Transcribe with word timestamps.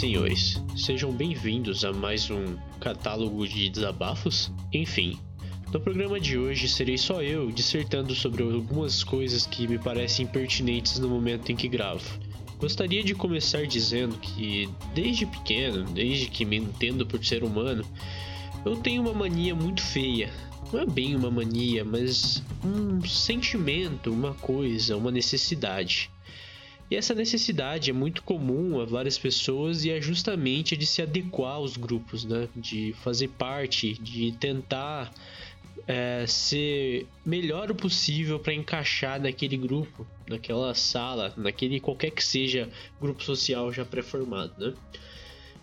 senhores, 0.00 0.58
sejam 0.74 1.12
bem-vindos 1.12 1.84
a 1.84 1.92
mais 1.92 2.30
um 2.30 2.56
catálogo 2.80 3.46
de 3.46 3.68
desabafos. 3.68 4.50
Enfim, 4.72 5.18
no 5.70 5.78
programa 5.78 6.18
de 6.18 6.38
hoje 6.38 6.68
serei 6.68 6.96
só 6.96 7.22
eu 7.22 7.50
dissertando 7.50 8.14
sobre 8.14 8.42
algumas 8.42 9.04
coisas 9.04 9.44
que 9.44 9.68
me 9.68 9.78
parecem 9.78 10.26
pertinentes 10.26 10.98
no 10.98 11.06
momento 11.06 11.52
em 11.52 11.54
que 11.54 11.68
gravo. 11.68 12.18
Gostaria 12.58 13.04
de 13.04 13.14
começar 13.14 13.66
dizendo 13.66 14.16
que, 14.16 14.70
desde 14.94 15.26
pequeno, 15.26 15.84
desde 15.84 16.30
que 16.30 16.46
me 16.46 16.56
entendo 16.56 17.04
por 17.04 17.22
ser 17.22 17.44
humano, 17.44 17.84
eu 18.64 18.76
tenho 18.76 19.02
uma 19.02 19.12
mania 19.12 19.54
muito 19.54 19.82
feia. 19.82 20.32
Não 20.72 20.80
é 20.80 20.86
bem 20.86 21.14
uma 21.14 21.30
mania, 21.30 21.84
mas 21.84 22.42
um 22.64 23.06
sentimento, 23.06 24.10
uma 24.10 24.32
coisa, 24.32 24.96
uma 24.96 25.10
necessidade. 25.10 26.10
E 26.90 26.96
essa 26.96 27.14
necessidade 27.14 27.88
é 27.90 27.92
muito 27.92 28.22
comum 28.24 28.80
a 28.80 28.84
várias 28.84 29.16
pessoas 29.16 29.84
e 29.84 29.90
é 29.90 30.00
justamente 30.00 30.76
de 30.76 30.84
se 30.84 31.00
adequar 31.00 31.54
aos 31.54 31.76
grupos, 31.76 32.24
né? 32.24 32.48
De 32.56 32.92
fazer 32.94 33.28
parte, 33.28 33.94
de 33.94 34.32
tentar 34.32 35.12
é, 35.86 36.26
ser 36.26 37.06
melhor 37.24 37.70
o 37.70 37.76
possível 37.76 38.40
para 38.40 38.52
encaixar 38.52 39.20
naquele 39.20 39.56
grupo, 39.56 40.04
naquela 40.28 40.74
sala, 40.74 41.32
naquele 41.36 41.78
qualquer 41.78 42.10
que 42.10 42.24
seja 42.24 42.68
grupo 43.00 43.22
social 43.22 43.72
já 43.72 43.84
pré-formado, 43.84 44.52
né? 44.58 44.74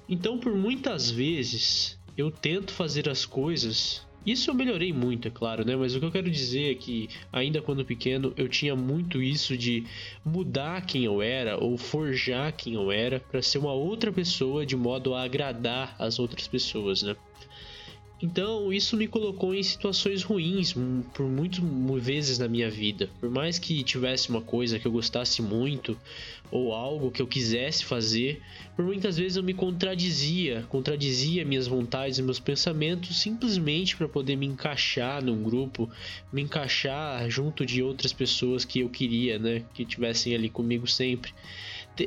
Então, 0.07 0.39
por 0.39 0.55
muitas 0.55 1.11
vezes, 1.11 1.99
eu 2.17 2.31
tento 2.31 2.71
fazer 2.71 3.09
as 3.09 3.25
coisas 3.25 4.06
isso 4.27 4.51
eu 4.51 4.53
melhorei 4.53 4.91
muito, 4.91 5.27
é 5.27 5.31
claro, 5.31 5.65
né? 5.65 5.75
Mas 5.75 5.95
o 5.95 5.99
que 5.99 6.05
eu 6.05 6.11
quero 6.11 6.29
dizer 6.29 6.71
é 6.71 6.75
que, 6.75 7.09
ainda 7.31 7.61
quando 7.61 7.85
pequeno, 7.85 8.33
eu 8.35 8.49
tinha 8.49 8.75
muito 8.75 9.21
isso 9.21 9.57
de 9.57 9.85
mudar 10.23 10.85
quem 10.85 11.05
eu 11.05 11.21
era 11.21 11.57
ou 11.57 11.77
forjar 11.77 12.51
quem 12.51 12.73
eu 12.73 12.91
era 12.91 13.19
para 13.21 13.41
ser 13.41 13.59
uma 13.59 13.73
outra 13.73 14.11
pessoa 14.11 14.65
de 14.65 14.75
modo 14.75 15.13
a 15.15 15.23
agradar 15.23 15.95
as 15.97 16.19
outras 16.19 16.47
pessoas, 16.47 17.01
né? 17.03 17.15
Então, 18.19 18.73
isso 18.73 18.97
me 18.97 19.07
colocou 19.07 19.53
em 19.53 19.61
situações 19.61 20.23
ruins 20.23 20.73
por 21.13 21.27
muitas 21.27 21.63
vezes 22.03 22.39
na 22.39 22.47
minha 22.47 22.69
vida. 22.69 23.07
Por 23.19 23.29
mais 23.29 23.59
que 23.59 23.83
tivesse 23.83 24.29
uma 24.29 24.41
coisa 24.41 24.79
que 24.79 24.87
eu 24.87 24.91
gostasse 24.91 25.39
muito 25.39 25.95
ou 26.49 26.73
algo 26.73 27.11
que 27.11 27.21
eu 27.21 27.27
quisesse 27.27 27.85
fazer, 27.85 28.41
por 28.75 28.83
muitas 28.83 29.17
vezes 29.17 29.37
eu 29.37 29.43
me 29.43 29.53
contradizia, 29.53 30.65
contradizia 30.67 31.45
minhas 31.45 31.67
vontades 31.67 32.17
e 32.17 32.23
meus 32.23 32.39
pensamentos 32.39 33.19
simplesmente 33.21 33.95
para 33.95 34.07
poder 34.07 34.35
me 34.35 34.47
encaixar 34.47 35.23
num 35.23 35.43
grupo, 35.43 35.87
me 36.33 36.41
encaixar 36.41 37.29
junto 37.29 37.65
de 37.65 37.83
outras 37.83 38.13
pessoas 38.13 38.65
que 38.65 38.79
eu 38.79 38.89
queria, 38.89 39.37
né, 39.37 39.63
que 39.75 39.85
tivessem 39.85 40.33
ali 40.33 40.49
comigo 40.49 40.87
sempre 40.87 41.31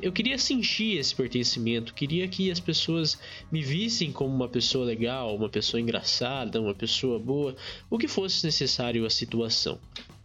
eu 0.03 0.13
queria 0.13 0.39
sentir 0.39 0.99
esse 0.99 1.15
pertencimento, 1.15 1.95
queria 1.95 2.27
que 2.29 2.51
as 2.51 2.61
pessoas 2.61 3.19
me 3.51 3.63
vissem 3.63 4.13
como 4.13 4.35
uma 4.35 4.49
pessoa 4.49 4.85
legal, 4.85 5.35
uma 5.35 5.49
pessoa 5.49 5.81
engraçada, 5.81 6.61
uma 6.61 6.75
pessoa 6.75 7.19
boa, 7.19 7.57
o 7.89 7.99
que 7.99 8.09
fosse 8.09 8.45
necessário 8.45 9.05
a 9.05 9.11
situação. 9.11 9.79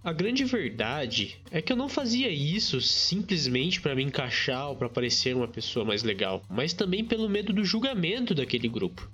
A 0.04 0.14
grande 0.14 0.46
verdade 0.46 1.38
é 1.50 1.64
que 1.64 1.74
eu 1.74 1.76
não 1.76 1.90
fazia 1.90 2.30
isso 2.30 2.80
simplesmente 2.80 3.82
para 3.82 3.96
me 3.96 4.04
encaixar 4.04 4.70
ou 4.70 4.76
para 4.76 4.88
parecer 4.88 5.36
uma 5.36 5.48
pessoa 5.48 5.84
mais 5.84 6.04
legal, 6.04 6.44
mas 6.48 6.74
também 6.74 7.04
pelo 7.04 7.28
medo 7.28 7.52
do 7.52 7.66
julgamento 7.66 8.36
daquele 8.36 8.68
grupo. 8.68 9.10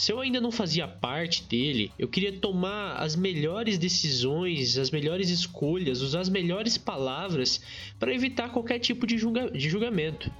Se 0.00 0.10
eu 0.10 0.18
ainda 0.18 0.40
não 0.40 0.50
fazia 0.50 0.88
parte 0.88 1.42
dele, 1.42 1.92
eu 1.98 2.08
queria 2.08 2.32
tomar 2.32 2.94
as 2.94 3.14
melhores 3.14 3.76
decisões, 3.76 4.78
as 4.78 4.90
melhores 4.90 5.28
escolhas, 5.28 6.00
usar 6.00 6.20
as 6.20 6.30
melhores 6.30 6.78
palavras 6.78 7.60
para 7.98 8.14
evitar 8.14 8.48
qualquer 8.48 8.78
tipo 8.78 9.06
de, 9.06 9.18
julga 9.18 9.50
de 9.50 9.68
julgamento. 9.68 10.32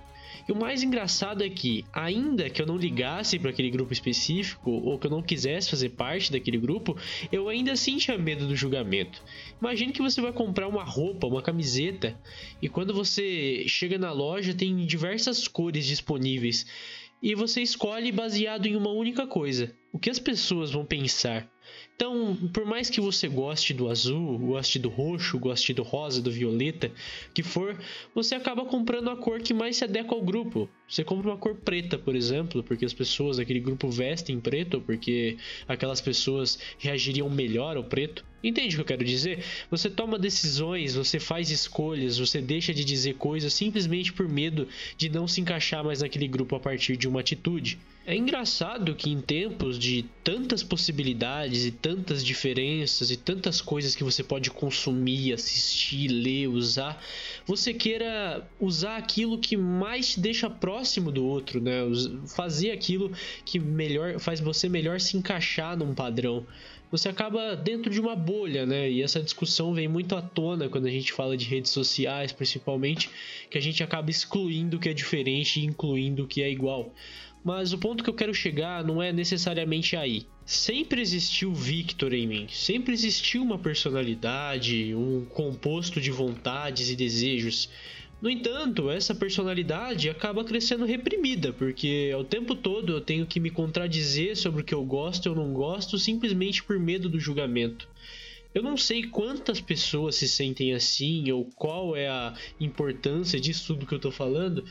E 0.48 0.52
o 0.52 0.56
mais 0.56 0.82
engraçado 0.82 1.44
é 1.44 1.50
que, 1.50 1.84
ainda 1.92 2.48
que 2.48 2.62
eu 2.62 2.66
não 2.66 2.78
ligasse 2.78 3.38
para 3.38 3.50
aquele 3.50 3.68
grupo 3.68 3.92
específico 3.92 4.70
ou 4.70 4.98
que 4.98 5.06
eu 5.06 5.10
não 5.10 5.20
quisesse 5.20 5.68
fazer 5.68 5.90
parte 5.90 6.32
daquele 6.32 6.56
grupo, 6.56 6.96
eu 7.30 7.46
ainda 7.46 7.72
assim 7.72 7.98
tinha 7.98 8.16
medo 8.16 8.46
do 8.46 8.56
julgamento. 8.56 9.22
Imagine 9.60 9.92
que 9.92 10.00
você 10.00 10.22
vai 10.22 10.32
comprar 10.32 10.68
uma 10.68 10.84
roupa, 10.84 11.26
uma 11.26 11.42
camiseta, 11.42 12.18
e 12.62 12.68
quando 12.68 12.94
você 12.94 13.64
chega 13.68 13.98
na 13.98 14.10
loja 14.10 14.54
tem 14.54 14.86
diversas 14.86 15.46
cores 15.46 15.84
disponíveis 15.84 16.66
e 17.22 17.34
você 17.34 17.60
escolhe 17.60 18.10
baseado 18.10 18.66
em 18.66 18.76
uma 18.76 18.90
única 18.90 19.26
coisa: 19.26 19.74
o 19.92 19.98
que 19.98 20.10
as 20.10 20.18
pessoas 20.18 20.70
vão 20.70 20.84
pensar. 20.84 21.48
Então, 21.94 22.34
por 22.54 22.64
mais 22.64 22.88
que 22.88 23.00
você 23.00 23.28
goste 23.28 23.74
do 23.74 23.90
azul, 23.90 24.38
goste 24.38 24.78
do 24.78 24.88
roxo, 24.88 25.38
goste 25.38 25.74
do 25.74 25.82
rosa, 25.82 26.22
do 26.22 26.30
violeta, 26.30 26.90
que 27.34 27.42
for, 27.42 27.78
você 28.14 28.34
acaba 28.34 28.64
comprando 28.64 29.10
a 29.10 29.16
cor 29.16 29.40
que 29.40 29.52
mais 29.52 29.76
se 29.76 29.84
adequa 29.84 30.14
ao 30.14 30.22
grupo. 30.22 30.68
Você 30.88 31.04
compra 31.04 31.28
uma 31.30 31.36
cor 31.36 31.56
preta, 31.56 31.98
por 31.98 32.16
exemplo, 32.16 32.62
porque 32.62 32.86
as 32.86 32.94
pessoas 32.94 33.36
daquele 33.36 33.60
grupo 33.60 33.88
vestem 33.88 34.40
preto, 34.40 34.80
porque 34.80 35.36
aquelas 35.68 36.00
pessoas 36.00 36.58
reagiriam 36.78 37.28
melhor 37.28 37.76
ao 37.76 37.84
preto. 37.84 38.24
Entende 38.42 38.74
o 38.74 38.78
que 38.78 38.80
eu 38.80 38.96
quero 38.96 39.04
dizer? 39.04 39.44
Você 39.70 39.90
toma 39.90 40.18
decisões, 40.18 40.94
você 40.94 41.20
faz 41.20 41.50
escolhas, 41.50 42.18
você 42.18 42.40
deixa 42.40 42.72
de 42.72 42.84
dizer 42.84 43.14
coisas 43.14 43.52
simplesmente 43.52 44.12
por 44.12 44.28
medo 44.28 44.66
de 44.96 45.08
não 45.08 45.28
se 45.28 45.40
encaixar 45.40 45.84
mais 45.84 46.00
naquele 46.00 46.26
grupo 46.26 46.56
a 46.56 46.60
partir 46.60 46.96
de 46.96 47.06
uma 47.06 47.20
atitude. 47.20 47.78
É 48.06 48.16
engraçado 48.16 48.94
que 48.94 49.10
em 49.10 49.20
tempos 49.20 49.78
de 49.78 50.06
tantas 50.24 50.62
possibilidades 50.62 51.66
e 51.66 51.70
tantas 51.70 52.24
diferenças 52.24 53.10
e 53.10 53.16
tantas 53.16 53.60
coisas 53.60 53.94
que 53.94 54.02
você 54.02 54.22
pode 54.24 54.50
consumir, 54.50 55.34
assistir, 55.34 56.08
ler, 56.08 56.48
usar, 56.48 57.00
você 57.46 57.74
queira 57.74 58.48
usar 58.58 58.96
aquilo 58.96 59.38
que 59.38 59.56
mais 59.56 60.14
te 60.14 60.20
deixa 60.20 60.48
próximo 60.48 61.12
do 61.12 61.24
outro, 61.24 61.60
né? 61.60 61.82
Fazer 62.26 62.70
aquilo 62.70 63.12
que 63.44 63.58
melhor 63.58 64.18
faz 64.18 64.40
você 64.40 64.68
melhor 64.68 64.98
se 64.98 65.16
encaixar 65.16 65.76
num 65.76 65.94
padrão 65.94 66.46
você 66.90 67.08
acaba 67.08 67.54
dentro 67.54 67.90
de 67.90 68.00
uma 68.00 68.16
bolha, 68.16 68.66
né? 68.66 68.90
E 68.90 69.02
essa 69.02 69.22
discussão 69.22 69.72
vem 69.72 69.86
muito 69.86 70.16
à 70.16 70.22
tona 70.22 70.68
quando 70.68 70.86
a 70.86 70.90
gente 70.90 71.12
fala 71.12 71.36
de 71.36 71.44
redes 71.44 71.70
sociais, 71.70 72.32
principalmente, 72.32 73.08
que 73.48 73.56
a 73.56 73.60
gente 73.60 73.82
acaba 73.82 74.10
excluindo 74.10 74.76
o 74.76 74.80
que 74.80 74.88
é 74.88 74.94
diferente 74.94 75.60
e 75.60 75.64
incluindo 75.64 76.24
o 76.24 76.26
que 76.26 76.42
é 76.42 76.50
igual. 76.50 76.92
Mas 77.42 77.72
o 77.72 77.78
ponto 77.78 78.04
que 78.04 78.10
eu 78.10 78.14
quero 78.14 78.34
chegar 78.34 78.84
não 78.84 79.02
é 79.02 79.12
necessariamente 79.12 79.96
aí. 79.96 80.26
Sempre 80.44 81.00
existiu 81.00 81.54
Victor 81.54 82.12
em 82.12 82.26
mim, 82.26 82.46
sempre 82.50 82.92
existiu 82.92 83.40
uma 83.40 83.58
personalidade, 83.58 84.94
um 84.94 85.24
composto 85.24 86.00
de 86.00 86.10
vontades 86.10 86.90
e 86.90 86.96
desejos. 86.96 87.70
No 88.20 88.28
entanto, 88.28 88.90
essa 88.90 89.14
personalidade 89.14 90.10
acaba 90.10 90.44
crescendo 90.44 90.84
reprimida, 90.84 91.54
porque 91.54 92.10
ao 92.14 92.22
tempo 92.22 92.54
todo 92.54 92.92
eu 92.92 93.00
tenho 93.00 93.24
que 93.24 93.40
me 93.40 93.50
contradizer 93.50 94.36
sobre 94.36 94.60
o 94.60 94.64
que 94.64 94.74
eu 94.74 94.84
gosto 94.84 95.30
ou 95.30 95.34
não 95.34 95.54
gosto 95.54 95.98
simplesmente 95.98 96.62
por 96.62 96.78
medo 96.78 97.08
do 97.08 97.18
julgamento. 97.18 97.88
Eu 98.52 98.62
não 98.62 98.76
sei 98.76 99.04
quantas 99.04 99.60
pessoas 99.60 100.16
se 100.16 100.28
sentem 100.28 100.74
assim 100.74 101.30
ou 101.30 101.44
qual 101.54 101.94
é 101.94 102.08
a 102.08 102.34
importância 102.58 103.40
disso 103.40 103.68
tudo 103.68 103.86
que 103.86 103.94
eu 103.94 104.00
tô 104.00 104.10
falando, 104.10 104.64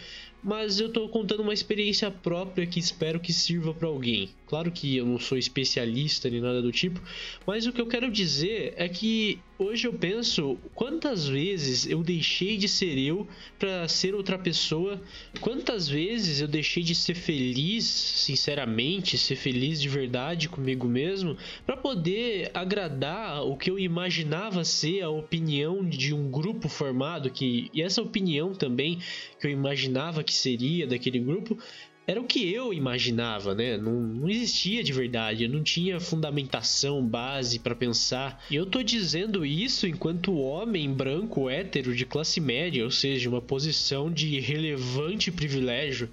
mas 0.43 0.79
eu 0.79 0.91
tô 0.91 1.07
contando 1.09 1.41
uma 1.41 1.53
experiência 1.53 2.09
própria 2.09 2.65
que 2.65 2.79
espero 2.79 3.19
que 3.19 3.33
sirva 3.33 3.73
para 3.73 3.87
alguém. 3.87 4.29
Claro 4.47 4.71
que 4.71 4.97
eu 4.97 5.05
não 5.05 5.19
sou 5.19 5.37
especialista 5.37 6.29
nem 6.29 6.41
nada 6.41 6.61
do 6.61 6.71
tipo, 6.71 6.99
mas 7.45 7.67
o 7.67 7.73
que 7.73 7.79
eu 7.79 7.85
quero 7.85 8.09
dizer 8.09 8.73
é 8.77 8.89
que 8.89 9.39
hoje 9.59 9.87
eu 9.87 9.93
penso 9.93 10.57
quantas 10.73 11.27
vezes 11.27 11.85
eu 11.85 12.01
deixei 12.01 12.57
de 12.57 12.67
ser 12.67 12.97
eu 12.97 13.27
para 13.59 13.87
ser 13.87 14.15
outra 14.15 14.39
pessoa, 14.39 14.99
quantas 15.41 15.87
vezes 15.87 16.41
eu 16.41 16.47
deixei 16.47 16.81
de 16.81 16.95
ser 16.95 17.13
feliz, 17.13 17.83
sinceramente, 17.83 19.17
ser 19.17 19.35
feliz 19.35 19.81
de 19.81 19.89
verdade 19.89 20.49
comigo 20.49 20.87
mesmo, 20.87 21.37
para 21.65 21.77
poder 21.77 22.49
agradar 22.53 23.43
o 23.43 23.55
que 23.55 23.69
eu 23.69 23.77
imaginava 23.77 24.63
ser 24.63 25.01
a 25.01 25.09
opinião 25.09 25.85
de 25.87 26.13
um 26.13 26.31
grupo 26.31 26.69
formado 26.69 27.29
que 27.29 27.69
e 27.73 27.81
essa 27.81 28.01
opinião 28.01 28.53
também 28.53 28.99
que 29.39 29.45
eu 29.45 29.51
imaginava 29.51 30.23
que 30.29 30.35
seria 30.35 30.85
daquele 30.85 31.19
grupo 31.19 31.57
era 32.05 32.19
o 32.19 32.25
que 32.25 32.51
eu 32.51 32.73
imaginava, 32.73 33.53
né? 33.53 33.77
Não, 33.77 33.93
não 34.01 34.29
existia 34.29 34.83
de 34.83 34.91
verdade, 34.91 35.47
não 35.47 35.61
tinha 35.61 35.99
fundamentação, 35.99 37.05
base 37.05 37.59
para 37.59 37.75
pensar. 37.75 38.43
E 38.49 38.55
eu 38.55 38.65
tô 38.65 38.81
dizendo 38.81 39.45
isso 39.45 39.85
enquanto 39.85 40.35
homem 40.35 40.91
branco 40.91 41.49
hétero 41.49 41.95
de 41.95 42.07
classe 42.07 42.41
média, 42.41 42.83
ou 42.83 42.89
seja, 42.89 43.29
uma 43.29 43.41
posição 43.41 44.11
de 44.11 44.39
relevante 44.39 45.31
privilégio. 45.31 46.09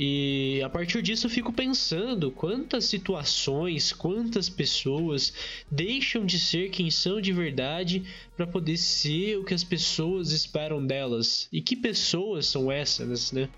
E 0.00 0.62
a 0.64 0.68
partir 0.68 1.02
disso 1.02 1.26
eu 1.26 1.30
fico 1.30 1.52
pensando 1.52 2.30
quantas 2.30 2.84
situações, 2.84 3.92
quantas 3.92 4.48
pessoas 4.48 5.34
deixam 5.70 6.24
de 6.24 6.38
ser 6.38 6.70
quem 6.70 6.90
são 6.90 7.20
de 7.20 7.32
verdade 7.32 8.04
para 8.38 8.46
poder 8.46 8.76
ser 8.76 9.36
o 9.36 9.42
que 9.42 9.52
as 9.52 9.64
pessoas 9.64 10.30
esperam 10.30 10.86
delas. 10.86 11.48
E 11.52 11.60
que 11.60 11.74
pessoas 11.74 12.46
são 12.46 12.70
essas, 12.70 13.32
né? 13.32 13.48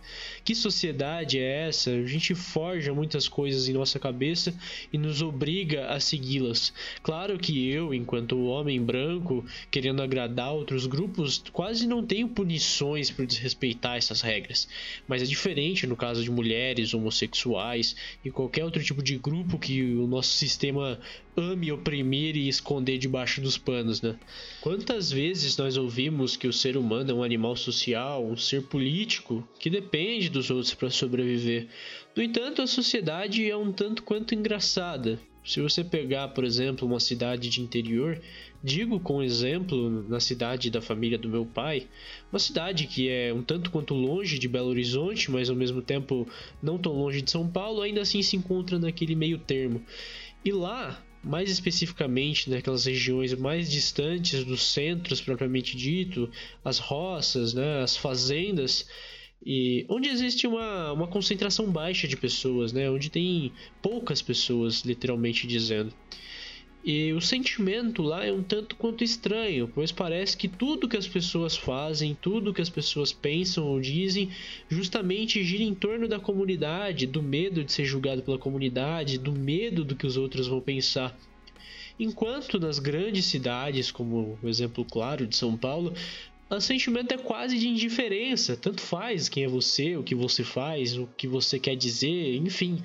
Que 0.43 0.55
sociedade 0.55 1.38
é 1.38 1.69
essa? 1.69 1.91
A 1.91 2.06
gente 2.06 2.35
forja 2.35 2.94
muitas 2.94 3.29
coisas 3.29 3.69
em 3.69 3.75
nossa 3.75 3.99
cabeça 3.99 4.55
e 4.91 4.97
nos 4.97 5.21
obriga 5.21 5.88
a 5.88 6.00
segui-las. 6.00 6.73
Claro 7.03 7.38
que 7.38 7.69
eu, 7.69 7.93
enquanto 7.93 8.47
homem 8.47 8.82
branco, 8.82 9.44
querendo 9.71 10.00
agradar 10.00 10.55
outros 10.55 10.87
grupos, 10.87 11.44
quase 11.53 11.87
não 11.87 12.03
tenho 12.03 12.29
punições 12.29 13.11
por 13.11 13.27
desrespeitar 13.27 13.99
essas 13.99 14.23
regras. 14.23 14.67
Mas 15.06 15.21
é 15.21 15.27
diferente 15.27 15.87
no 15.87 15.94
caso 15.94 16.25
de 16.25 16.31
mulheres, 16.31 16.94
homossexuais 16.94 17.94
e 18.25 18.31
qualquer 18.31 18.65
outro 18.65 18.82
tipo 18.82 19.03
de 19.03 19.19
grupo 19.19 19.59
que 19.59 19.82
o 19.82 20.06
nosso 20.06 20.31
sistema 20.31 20.99
ame 21.37 21.73
oprimir 21.73 22.37
e 22.37 22.49
esconder 22.49 22.99
debaixo 22.99 23.41
dos 23.41 23.56
panos, 23.56 24.03
né? 24.03 24.17
Quantas 24.61 25.11
vezes 25.11 25.56
nós 25.56 25.77
ouvimos 25.77 26.37
que 26.37 26.49
o 26.49 26.53
ser 26.53 26.77
humano 26.77 27.11
é 27.11 27.15
um 27.15 27.23
animal 27.23 27.56
social, 27.56 28.25
um 28.25 28.37
ser 28.37 28.62
político 28.62 29.47
que 29.59 29.71
depende 29.71 30.29
dos 30.29 30.50
outros 30.50 30.75
para 30.75 30.91
sobreviver? 30.91 31.69
No 32.17 32.23
entanto, 32.23 32.62
a 32.62 32.67
sociedade 32.67 33.49
é 33.49 33.56
um 33.56 33.73
tanto 33.73 34.03
quanto 34.03 34.35
engraçada. 34.35 35.21
Se 35.44 35.61
você 35.61 35.82
pegar, 35.82 36.29
por 36.29 36.44
exemplo, 36.44 36.87
uma 36.87 37.00
cidade 37.00 37.49
de 37.49 37.62
interior, 37.62 38.21
digo 38.62 39.00
com 39.00 39.23
exemplo 39.23 40.05
na 40.09 40.21
cidade 40.21 40.71
da 40.71 40.82
família 40.82 41.17
do 41.17 41.31
meu 41.31 41.47
pai, 41.47 41.88
uma 42.31 42.38
cidade 42.38 42.87
que 42.87 43.09
é 43.09 43.32
um 43.32 43.43
tanto 43.43 43.71
quanto 43.71 43.94
longe 43.94 44.38
de 44.38 44.47
Belo 44.47 44.69
Horizonte, 44.69 45.31
mas 45.31 45.49
ao 45.49 45.56
mesmo 45.56 45.81
tempo 45.81 46.29
não 46.62 46.77
tão 46.77 46.93
longe 46.93 47.23
de 47.23 47.31
São 47.31 47.49
Paulo, 47.49 47.81
ainda 47.81 48.03
assim 48.03 48.21
se 48.21 48.37
encontra 48.37 48.79
naquele 48.79 49.15
meio 49.15 49.38
termo. 49.38 49.82
E 50.44 50.53
lá 50.53 51.03
mais 51.22 51.50
especificamente 51.50 52.49
naquelas 52.49 52.87
regiões 52.87 53.34
mais 53.34 53.70
distantes 53.70 54.44
dos 54.44 54.62
centros 54.62 55.20
propriamente 55.20 55.76
dito, 55.76 56.31
as 56.64 56.78
roças, 56.78 57.52
né, 57.52 57.82
as 57.82 57.96
fazendas, 57.96 58.88
e 59.44 59.87
onde 59.88 60.08
existe 60.08 60.46
uma, 60.46 60.93
uma 60.93 61.06
concentração 61.06 61.70
baixa 61.70 62.06
de 62.08 62.17
pessoas, 62.17 62.72
né, 62.72 62.90
onde 62.90 63.11
tem 63.11 63.52
poucas 63.82 64.20
pessoas, 64.20 64.82
literalmente 64.82 65.46
dizendo. 65.46 65.93
E 66.82 67.12
o 67.12 67.21
sentimento 67.21 68.03
lá 68.03 68.25
é 68.25 68.32
um 68.32 68.43
tanto 68.43 68.75
quanto 68.75 69.05
estranho, 69.05 69.71
pois 69.75 69.93
parece 69.93 70.35
que 70.35 70.49
tudo 70.49 70.88
que 70.88 70.97
as 70.97 71.06
pessoas 71.06 71.55
fazem, 71.55 72.17
tudo 72.19 72.55
que 72.55 72.62
as 72.62 72.71
pessoas 72.71 73.12
pensam 73.12 73.67
ou 73.67 73.79
dizem, 73.79 74.31
justamente 74.69 75.44
gira 75.44 75.62
em 75.62 75.75
torno 75.75 76.09
da 76.09 76.19
comunidade, 76.19 77.06
do 77.06 77.23
medo 77.23 77.62
de 77.62 77.71
ser 77.71 77.85
julgado 77.85 78.23
pela 78.23 78.38
comunidade, 78.38 79.19
do 79.19 79.32
medo 79.32 79.85
do 79.85 79.94
que 79.94 80.06
os 80.06 80.17
outros 80.17 80.49
vão 80.49 80.61
pensar. 80.61 81.15
Enquanto 81.99 82.59
nas 82.59 82.79
grandes 82.79 83.27
cidades, 83.27 83.91
como 83.91 84.38
o 84.43 84.49
exemplo 84.49 84.82
claro 84.87 85.27
de 85.27 85.37
São 85.37 85.59
Paulo, 85.59 85.93
o 86.49 86.61
sentimento 86.61 87.12
é 87.12 87.19
quase 87.19 87.59
de 87.59 87.69
indiferença, 87.69 88.56
tanto 88.56 88.81
faz 88.81 89.29
quem 89.29 89.44
é 89.44 89.49
você, 89.49 89.97
o 89.99 90.03
que 90.03 90.15
você 90.15 90.43
faz, 90.43 90.97
o 90.97 91.06
que 91.15 91.29
você 91.29 91.59
quer 91.59 91.77
dizer, 91.77 92.37
enfim. 92.37 92.82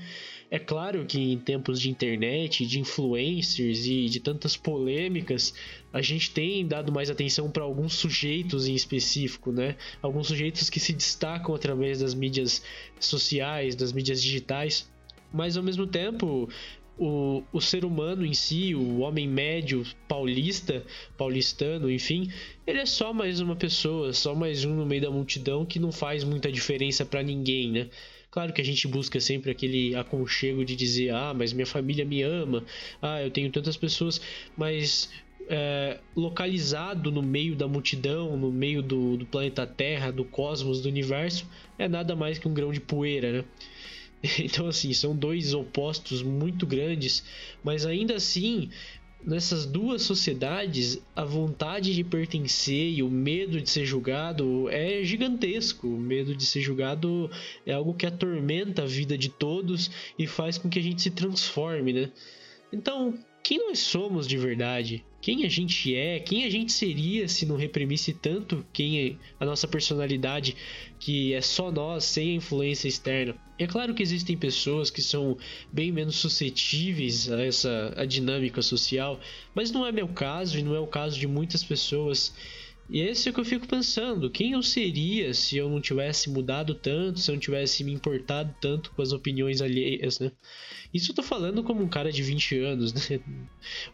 É 0.50 0.60
claro 0.60 1.06
que 1.06 1.20
em 1.20 1.40
tempos 1.40 1.82
de 1.82 1.90
internet, 1.90 2.66
de 2.66 2.80
influencers 2.80 3.88
e 3.88 4.06
de 4.06 4.20
tantas 4.20 4.56
polêmicas, 4.56 5.54
a 5.92 6.02
gente 6.02 6.32
tem 6.32 6.66
dado 6.68 6.92
mais 6.92 7.10
atenção 7.10 7.50
para 7.50 7.64
alguns 7.64 7.94
sujeitos 7.94 8.68
em 8.68 8.76
específico, 8.76 9.52
né? 9.52 9.76
Alguns 10.02 10.28
sujeitos 10.28 10.70
que 10.70 10.80
se 10.80 10.94
destacam 10.94 11.56
através 11.56 12.00
das 12.00 12.14
mídias 12.14 12.62
sociais, 13.00 13.76
das 13.76 13.92
mídias 13.92 14.22
digitais. 14.22 14.90
Mas 15.34 15.58
ao 15.58 15.64
mesmo 15.64 15.88
tempo, 15.88 16.48
o, 16.98 17.44
o 17.52 17.60
ser 17.60 17.84
humano 17.84 18.26
em 18.26 18.34
si, 18.34 18.76
o 18.76 19.00
homem 19.00 19.28
médio 19.28 19.84
paulista, 20.08 20.84
paulistano, 21.18 21.92
enfim, 21.92 22.32
ele 22.66 22.80
é 22.80 22.86
só 22.86 23.12
mais 23.12 23.40
uma 23.40 23.56
pessoa, 23.56 24.14
só 24.14 24.34
mais 24.36 24.64
um 24.64 24.76
no 24.76 24.86
meio 24.86 25.02
da 25.02 25.12
multidão 25.12 25.66
que 25.66 25.80
não 25.80 25.92
faz 25.92 26.24
muita 26.24 26.52
diferença 26.52 27.04
para 27.04 27.24
ninguém, 27.24 27.72
né? 27.72 27.90
Claro 28.36 28.52
que 28.52 28.60
a 28.60 28.66
gente 28.66 28.86
busca 28.86 29.18
sempre 29.22 29.50
aquele 29.50 29.96
aconchego 29.96 30.66
de 30.66 30.76
dizer: 30.76 31.10
ah, 31.12 31.34
mas 31.34 31.54
minha 31.54 31.66
família 31.66 32.04
me 32.04 32.22
ama, 32.22 32.66
ah, 33.02 33.24
eu 33.24 33.32
tenho 33.32 33.50
tantas 33.50 33.78
pessoas, 33.78 34.20
mas 34.58 35.10
é, 35.48 36.02
localizado 36.14 37.10
no 37.14 37.22
meio 37.22 37.56
da 37.56 37.66
multidão, 37.66 38.36
no 38.36 38.52
meio 38.52 38.82
do, 38.82 39.16
do, 39.16 39.26
planeta 39.26 39.66
Terra, 39.66 40.12
do 40.12 40.26
cosmos, 40.26 40.82
do 40.82 40.90
universo, 40.90 41.50
é 41.80 41.88
nada 41.88 42.14
mais 42.14 42.38
que 42.38 42.46
um 42.46 42.54
grão 42.54 42.74
de 42.74 42.82
poeira, 42.82 43.32
né? 43.32 43.46
Então, 44.40 44.68
assim, 44.68 44.92
são 44.92 45.16
dois 45.16 45.54
opostos 45.54 46.22
muito 46.22 46.68
grandes, 46.68 47.24
mas 47.64 47.86
ainda 47.86 48.16
assim 48.16 48.70
nessas 49.26 49.66
duas 49.66 50.04
sociedades, 50.04 51.02
a 51.16 51.26
vontade 51.26 51.96
de 51.96 52.04
pertencer 52.04 52.92
e 52.92 53.02
o 53.02 53.10
medo 53.10 53.60
de 53.60 53.70
ser 53.70 53.86
julgado 53.86 54.70
é 54.70 55.04
gigantesco. 55.04 55.88
O 55.88 56.00
medo 56.00 56.36
de 56.36 56.46
ser 56.46 56.62
julgado 56.62 57.30
é 57.66 57.74
algo 57.74 57.94
que 57.94 58.06
atormenta 58.06 58.84
a 58.84 58.86
vida 58.86 59.18
de 59.18 59.30
todos 59.30 59.90
e 60.18 60.28
faz 60.28 60.58
com 60.58 60.70
que 60.70 60.80
a 60.80 60.84
gente 60.84 61.02
se 61.02 61.10
transforme, 61.10 61.92
né? 61.92 62.12
Então, 62.72 63.18
quem 63.46 63.60
nós 63.60 63.78
somos 63.78 64.28
de 64.28 64.38
verdade? 64.40 65.06
quem 65.26 65.44
a 65.44 65.50
gente 65.50 65.96
é, 65.96 66.20
quem 66.20 66.46
a 66.46 66.50
gente 66.52 66.72
seria 66.72 67.28
se 67.28 67.48
não 67.48 67.56
reprimisse 67.56 68.14
tanto 68.14 68.64
quem 68.72 69.00
é 69.00 69.16
a 69.40 69.44
nossa 69.44 69.68
personalidade, 69.68 70.56
que 71.00 71.34
é 71.34 71.42
só 71.42 71.72
nós, 71.72 72.04
sem 72.04 72.30
a 72.30 72.36
influência 72.36 72.88
externa. 72.88 73.36
É 73.58 73.66
claro 73.66 73.96
que 73.96 74.04
existem 74.04 74.38
pessoas 74.38 74.92
que 74.92 75.02
são 75.02 75.36
bem 75.74 75.92
menos 75.92 76.18
suscetíveis 76.18 77.32
a 77.32 77.44
essa 77.44 77.92
a 77.98 78.06
dinâmica 78.06 78.62
social, 78.62 79.20
mas 79.56 79.72
não 79.72 79.84
é 79.84 79.92
meu 79.92 80.08
caso 80.08 80.60
e 80.60 80.62
não 80.62 80.76
é 80.76 80.80
o 80.80 80.86
caso 80.86 81.20
de 81.20 81.26
muitas 81.26 81.64
pessoas. 81.64 82.32
E 82.88 83.02
esse 83.02 83.28
é 83.28 83.32
o 83.32 83.34
que 83.34 83.40
eu 83.40 83.46
fico 83.46 83.68
pensando: 83.68 84.30
quem 84.30 84.52
eu 84.52 84.62
seria 84.62 85.34
se 85.34 85.58
eu 85.58 85.70
não 85.70 85.82
tivesse 85.82 86.30
mudado 86.30 86.76
tanto, 86.76 87.20
se 87.20 87.32
eu 87.32 87.34
não 87.34 87.40
tivesse 87.40 87.84
me 87.84 87.92
importado 87.92 88.56
tanto 88.62 88.92
com 88.92 89.02
as 89.02 89.12
opiniões 89.12 89.62
alheias, 89.62 90.20
né? 90.20 90.32
Isso 90.94 91.12
eu 91.12 91.16
tô 91.16 91.24
falando 91.24 91.64
como 91.64 91.84
um 91.84 91.90
cara 91.90 92.12
de 92.12 92.22
20 92.22 92.58
anos, 92.60 92.94
né? 92.94 93.20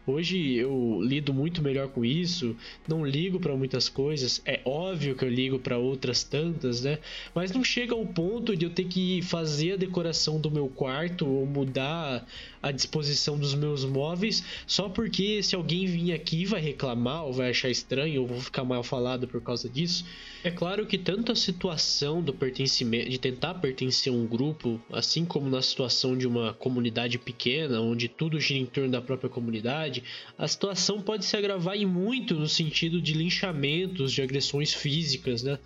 Hoje 0.06 0.54
eu 0.54 1.00
lido 1.02 1.32
muito 1.32 1.62
melhor 1.62 1.88
com 1.88 2.04
isso, 2.04 2.56
não 2.86 3.04
ligo 3.04 3.40
para 3.40 3.56
muitas 3.56 3.88
coisas. 3.88 4.42
É 4.44 4.60
óbvio 4.64 5.16
que 5.16 5.24
eu 5.24 5.28
ligo 5.28 5.58
para 5.58 5.78
outras 5.78 6.22
tantas, 6.22 6.82
né? 6.82 6.98
Mas 7.34 7.50
não 7.50 7.64
chega 7.64 7.94
ao 7.94 8.06
ponto 8.06 8.54
de 8.54 8.66
eu 8.66 8.70
ter 8.70 8.84
que 8.84 9.22
fazer 9.22 9.72
a 9.72 9.76
decoração 9.76 10.40
do 10.40 10.50
meu 10.50 10.68
quarto 10.68 11.26
ou 11.26 11.46
mudar 11.46 12.26
a 12.62 12.70
disposição 12.70 13.38
dos 13.38 13.54
meus 13.54 13.84
móveis 13.84 14.44
só 14.66 14.88
porque 14.88 15.42
se 15.42 15.56
alguém 15.56 15.86
vir 15.86 16.12
aqui 16.12 16.44
vai 16.44 16.60
reclamar 16.60 17.24
ou 17.24 17.32
vai 17.32 17.50
achar 17.50 17.68
estranho 17.68 18.22
ou 18.22 18.26
vou 18.28 18.40
ficar 18.40 18.64
mal 18.64 18.82
falado 18.82 19.26
por 19.26 19.42
causa 19.42 19.68
disso. 19.68 20.04
É 20.44 20.50
claro 20.50 20.86
que 20.86 20.98
tanto 20.98 21.32
a 21.32 21.36
situação 21.36 22.22
do 22.22 22.32
pertencimento, 22.32 23.10
de 23.10 23.18
tentar 23.18 23.54
pertencer 23.54 24.12
a 24.12 24.16
um 24.16 24.26
grupo, 24.26 24.80
assim 24.92 25.24
como 25.24 25.48
na 25.48 25.62
situação 25.62 26.16
de 26.16 26.26
uma 26.26 26.52
comunidade 26.54 27.18
pequena, 27.18 27.80
onde 27.80 28.08
tudo 28.08 28.40
gira 28.40 28.60
em 28.60 28.66
torno 28.66 28.90
da 28.90 29.00
própria 29.00 29.30
comunidade, 29.30 30.02
a 30.36 30.46
situação 30.48 31.00
pode 31.00 31.24
se 31.24 31.36
agravar 31.36 31.76
em 31.76 31.86
muito 31.86 32.34
no 32.34 32.48
sentido 32.48 33.00
de 33.00 33.12
linchamentos, 33.12 34.12
de 34.12 34.22
agressões 34.22 34.72
físicas, 34.72 35.42
né? 35.42 35.58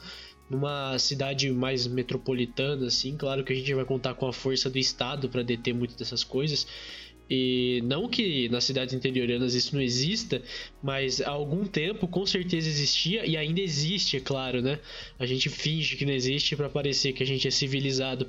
Numa 0.49 0.99
cidade 0.99 1.51
mais 1.51 1.87
metropolitana, 1.87 2.87
assim, 2.87 3.17
claro 3.17 3.45
que 3.45 3.53
a 3.53 3.57
gente 3.57 3.75
vai 3.75 3.85
contar 3.85 4.15
com 4.15 4.27
a 4.27 4.33
força 4.33 4.71
do 4.71 4.79
Estado 4.79 5.29
para 5.29 5.43
deter 5.43 5.75
muito 5.75 5.97
dessas 5.97 6.23
coisas, 6.23 6.67
e 7.29 7.83
não 7.85 8.09
que 8.09 8.49
nas 8.51 8.65
cidades 8.65 8.95
interioranas 8.95 9.55
isso 9.55 9.75
não 9.75 9.83
exista, 9.83 10.41
mas 10.81 11.21
há 11.21 11.31
algum 11.31 11.65
tempo 11.65 12.07
com 12.07 12.25
certeza 12.25 12.69
existia 12.69 13.27
e 13.27 13.37
ainda 13.37 13.61
existe, 13.61 14.17
é 14.17 14.21
claro, 14.21 14.63
né? 14.63 14.79
A 15.19 15.27
gente 15.27 15.49
finge 15.49 15.97
que 15.97 16.07
não 16.07 16.13
existe 16.13 16.55
para 16.55 16.69
parecer 16.69 17.13
que 17.13 17.23
a 17.23 17.27
gente 17.27 17.49
é 17.49 17.51
civilizado. 17.51 18.29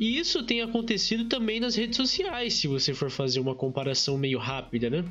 E 0.00 0.18
isso 0.18 0.42
tem 0.42 0.60
acontecido 0.60 1.26
também 1.26 1.60
nas 1.60 1.76
redes 1.76 1.96
sociais, 1.96 2.54
se 2.54 2.66
você 2.66 2.92
for 2.92 3.08
fazer 3.08 3.38
uma 3.38 3.54
comparação 3.54 4.18
meio 4.18 4.40
rápida, 4.40 4.90
né? 4.90 5.04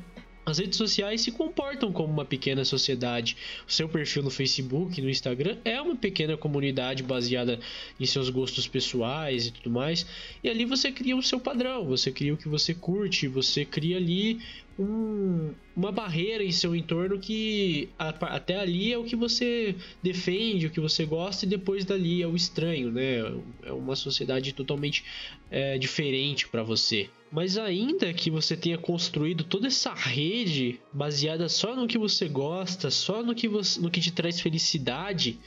As 0.46 0.58
redes 0.58 0.76
sociais 0.76 1.22
se 1.22 1.32
comportam 1.32 1.90
como 1.90 2.12
uma 2.12 2.24
pequena 2.24 2.64
sociedade. 2.64 3.36
O 3.66 3.72
seu 3.72 3.88
perfil 3.88 4.22
no 4.22 4.30
Facebook, 4.30 5.00
no 5.00 5.08
Instagram, 5.08 5.56
é 5.64 5.80
uma 5.80 5.96
pequena 5.96 6.36
comunidade 6.36 7.02
baseada 7.02 7.58
em 7.98 8.04
seus 8.04 8.28
gostos 8.28 8.68
pessoais 8.68 9.46
e 9.46 9.50
tudo 9.50 9.70
mais. 9.70 10.06
E 10.42 10.48
ali 10.50 10.66
você 10.66 10.92
cria 10.92 11.16
o 11.16 11.22
seu 11.22 11.40
padrão, 11.40 11.86
você 11.86 12.12
cria 12.12 12.34
o 12.34 12.36
que 12.36 12.48
você 12.48 12.74
curte, 12.74 13.26
você 13.26 13.64
cria 13.64 13.96
ali 13.96 14.38
um, 14.78 15.52
uma 15.74 15.90
barreira 15.90 16.42
em 16.44 16.50
seu 16.50 16.74
entorno 16.74 17.18
que 17.18 17.88
a, 17.98 18.08
até 18.08 18.56
ali 18.56 18.92
é 18.92 18.98
o 18.98 19.04
que 19.04 19.16
você 19.16 19.74
defende, 20.02 20.66
o 20.66 20.70
que 20.70 20.80
você 20.80 21.06
gosta, 21.06 21.46
e 21.46 21.48
depois 21.48 21.84
dali 21.84 22.22
é 22.22 22.26
o 22.26 22.36
estranho, 22.36 22.90
né? 22.90 23.18
É 23.62 23.72
uma 23.72 23.96
sociedade 23.96 24.52
totalmente 24.52 25.04
é, 25.50 25.78
diferente 25.78 26.48
para 26.48 26.62
você. 26.62 27.08
Mas 27.34 27.58
ainda 27.58 28.14
que 28.14 28.30
você 28.30 28.56
tenha 28.56 28.78
construído 28.78 29.42
toda 29.42 29.66
essa 29.66 29.92
rede 29.92 30.78
baseada 30.92 31.48
só 31.48 31.74
no 31.74 31.88
que 31.88 31.98
você 31.98 32.28
gosta, 32.28 32.92
só 32.92 33.24
no 33.24 33.34
que, 33.34 33.48
você, 33.48 33.80
no 33.80 33.90
que 33.90 34.00
te 34.00 34.12
traz 34.12 34.40
felicidade, 34.40 35.40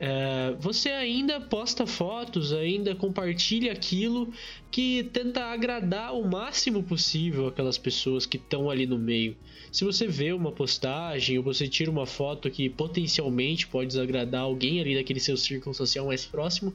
é, 0.00 0.56
você 0.58 0.88
ainda 0.88 1.38
posta 1.42 1.86
fotos, 1.86 2.54
ainda 2.54 2.94
compartilha 2.94 3.72
aquilo 3.72 4.32
que 4.70 5.04
tenta 5.12 5.44
agradar 5.44 6.14
o 6.14 6.26
máximo 6.26 6.82
possível 6.82 7.46
aquelas 7.46 7.76
pessoas 7.76 8.24
que 8.24 8.38
estão 8.38 8.70
ali 8.70 8.86
no 8.86 8.98
meio. 8.98 9.36
Se 9.70 9.84
você 9.84 10.06
vê 10.06 10.32
uma 10.32 10.50
postagem 10.50 11.36
ou 11.36 11.44
você 11.44 11.68
tira 11.68 11.90
uma 11.90 12.06
foto 12.06 12.50
que 12.50 12.70
potencialmente 12.70 13.66
pode 13.66 13.88
desagradar 13.88 14.44
alguém 14.44 14.80
ali 14.80 14.94
daquele 14.94 15.20
seu 15.20 15.36
círculo 15.36 15.74
social 15.74 16.06
mais 16.06 16.24
próximo, 16.24 16.72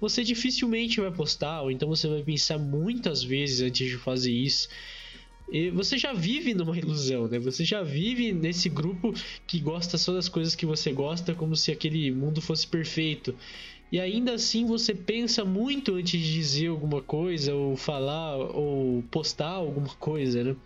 você 0.00 0.24
dificilmente 0.24 1.00
vai 1.00 1.10
postar, 1.10 1.62
ou 1.62 1.70
então 1.70 1.88
você 1.88 2.08
vai 2.08 2.22
pensar 2.22 2.58
muitas 2.58 3.22
vezes 3.22 3.60
antes 3.60 3.88
de 3.88 3.98
fazer 3.98 4.32
isso. 4.32 4.68
E 5.52 5.68
você 5.70 5.98
já 5.98 6.12
vive 6.12 6.54
numa 6.54 6.78
ilusão, 6.78 7.26
né? 7.26 7.38
Você 7.40 7.64
já 7.64 7.82
vive 7.82 8.32
nesse 8.32 8.68
grupo 8.68 9.12
que 9.46 9.58
gosta 9.58 9.98
só 9.98 10.12
das 10.12 10.28
coisas 10.28 10.54
que 10.54 10.64
você 10.64 10.92
gosta, 10.92 11.34
como 11.34 11.56
se 11.56 11.72
aquele 11.72 12.10
mundo 12.12 12.40
fosse 12.40 12.66
perfeito. 12.66 13.34
E 13.90 13.98
ainda 13.98 14.34
assim 14.34 14.64
você 14.64 14.94
pensa 14.94 15.44
muito 15.44 15.96
antes 15.96 16.20
de 16.20 16.32
dizer 16.32 16.68
alguma 16.68 17.02
coisa, 17.02 17.52
ou 17.52 17.76
falar, 17.76 18.36
ou 18.36 19.02
postar 19.10 19.48
alguma 19.48 19.88
coisa, 19.96 20.44
né? 20.44 20.56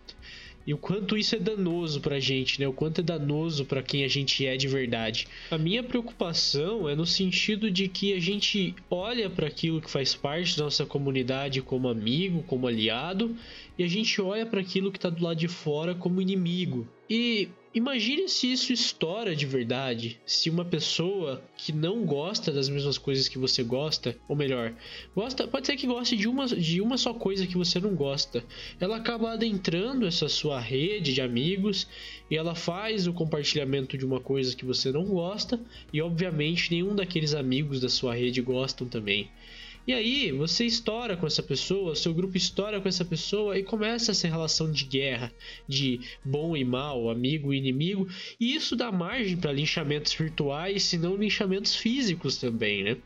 E 0.67 0.73
o 0.73 0.79
quanto 0.79 1.17
isso 1.17 1.37
é 1.37 1.39
danoso 1.39 2.01
pra 2.01 2.19
gente, 2.19 2.59
né? 2.61 2.67
O 2.67 2.73
quanto 2.73 3.01
é 3.01 3.05
danoso 3.05 3.65
para 3.65 3.83
quem 3.83 4.05
a 4.05 4.09
gente 4.09 4.47
é 4.47 4.57
de 4.57 4.67
verdade. 4.67 5.27
A 5.51 5.59
minha 5.59 5.83
preocupação 5.83 6.89
é 6.89 6.95
no 6.95 7.05
sentido 7.05 7.71
de 7.71 7.87
que 7.89 8.15
a 8.15 8.21
gente 8.21 8.75
olha 8.91 9.29
para 9.29 9.47
aquilo 9.47 9.81
que 9.81 9.91
faz 9.91 10.15
parte 10.15 10.57
da 10.57 10.65
nossa 10.65 10.87
comunidade 10.87 11.61
como 11.61 11.89
amigo, 11.89 12.43
como 12.45 12.67
aliado, 12.67 13.37
e 13.79 13.85
a 13.85 13.89
gente 13.89 14.21
olha 14.21 14.47
para 14.47 14.61
aquilo 14.61 14.91
que 14.91 14.99
está 14.99 15.11
do 15.11 15.23
lado 15.23 15.39
de 15.39 15.49
fora 15.49 15.95
como 15.95 16.23
inimigo. 16.23 16.89
E 17.11 17.49
imagine 17.75 18.29
se 18.29 18.53
isso 18.53 18.73
estoura 18.73 19.35
de 19.35 19.45
verdade, 19.45 20.21
se 20.25 20.49
uma 20.49 20.65
pessoa 20.65 21.43
que 21.57 21.73
não 21.73 22.05
gosta 22.05 22.53
das 22.53 22.69
mesmas 22.69 22.97
coisas 22.97 23.27
que 23.27 23.37
você 23.37 23.65
gosta, 23.65 24.17
ou 24.29 24.37
melhor, 24.37 24.73
gosta, 25.15 25.49
pode 25.49 25.67
ser 25.67 25.77
que 25.77 25.87
goste 25.87 26.17
de 26.17 26.29
uma, 26.29 26.47
de 26.47 26.81
uma 26.81 26.97
só 26.97 27.13
coisa 27.13 27.47
que 27.47 27.57
você 27.57 27.81
não 27.81 27.95
gosta, 27.97 28.45
ela 28.79 28.97
acaba 28.97 29.33
adentrando 29.33 30.07
essa 30.07 30.29
sua 30.29 30.61
rede 30.61 31.13
de 31.13 31.21
amigos 31.21 31.89
e 32.31 32.37
ela 32.37 32.55
faz 32.55 33.09
o 33.09 33.13
compartilhamento 33.13 33.99
de 33.99 34.07
uma 34.07 34.21
coisa 34.21 34.55
que 34.55 34.65
você 34.65 34.93
não 34.93 35.05
gosta 35.07 35.61
e 35.93 36.01
obviamente 36.01 36.71
nenhum 36.71 36.95
daqueles 36.95 37.35
amigos 37.35 37.81
da 37.81 37.89
sua 37.89 38.15
rede 38.15 38.41
gostam 38.41 38.87
também. 38.87 39.29
E 39.87 39.93
aí 39.93 40.33
você 40.33 40.65
estoura 40.65 41.15
com 41.17 41.27
essa 41.27 41.43
pessoa, 41.43 41.95
seu 41.95 42.15
grupo 42.15 42.37
estoura 42.37 42.81
com 42.81 42.89
essa 42.89 43.05
pessoa 43.05 43.59
e 43.59 43.63
começa 43.63 44.13
essa 44.13 44.27
relação 44.27 44.71
de 44.73 44.85
guerra, 44.85 45.31
de 45.69 46.01
bom 46.25 46.57
e 46.57 46.65
mal, 46.65 47.11
amigo 47.11 47.53
e 47.53 47.59
inimigo, 47.59 48.09
e 48.41 48.55
isso 48.55 48.75
dá 48.75 48.91
margem 48.91 49.37
para 49.37 49.53
linchamentos 49.53 50.15
virtuais, 50.15 50.85
se 50.85 50.97
não 50.97 51.17
linchamentos 51.17 51.77
físicos 51.77 52.39
também, 52.39 52.83
né? 52.83 52.97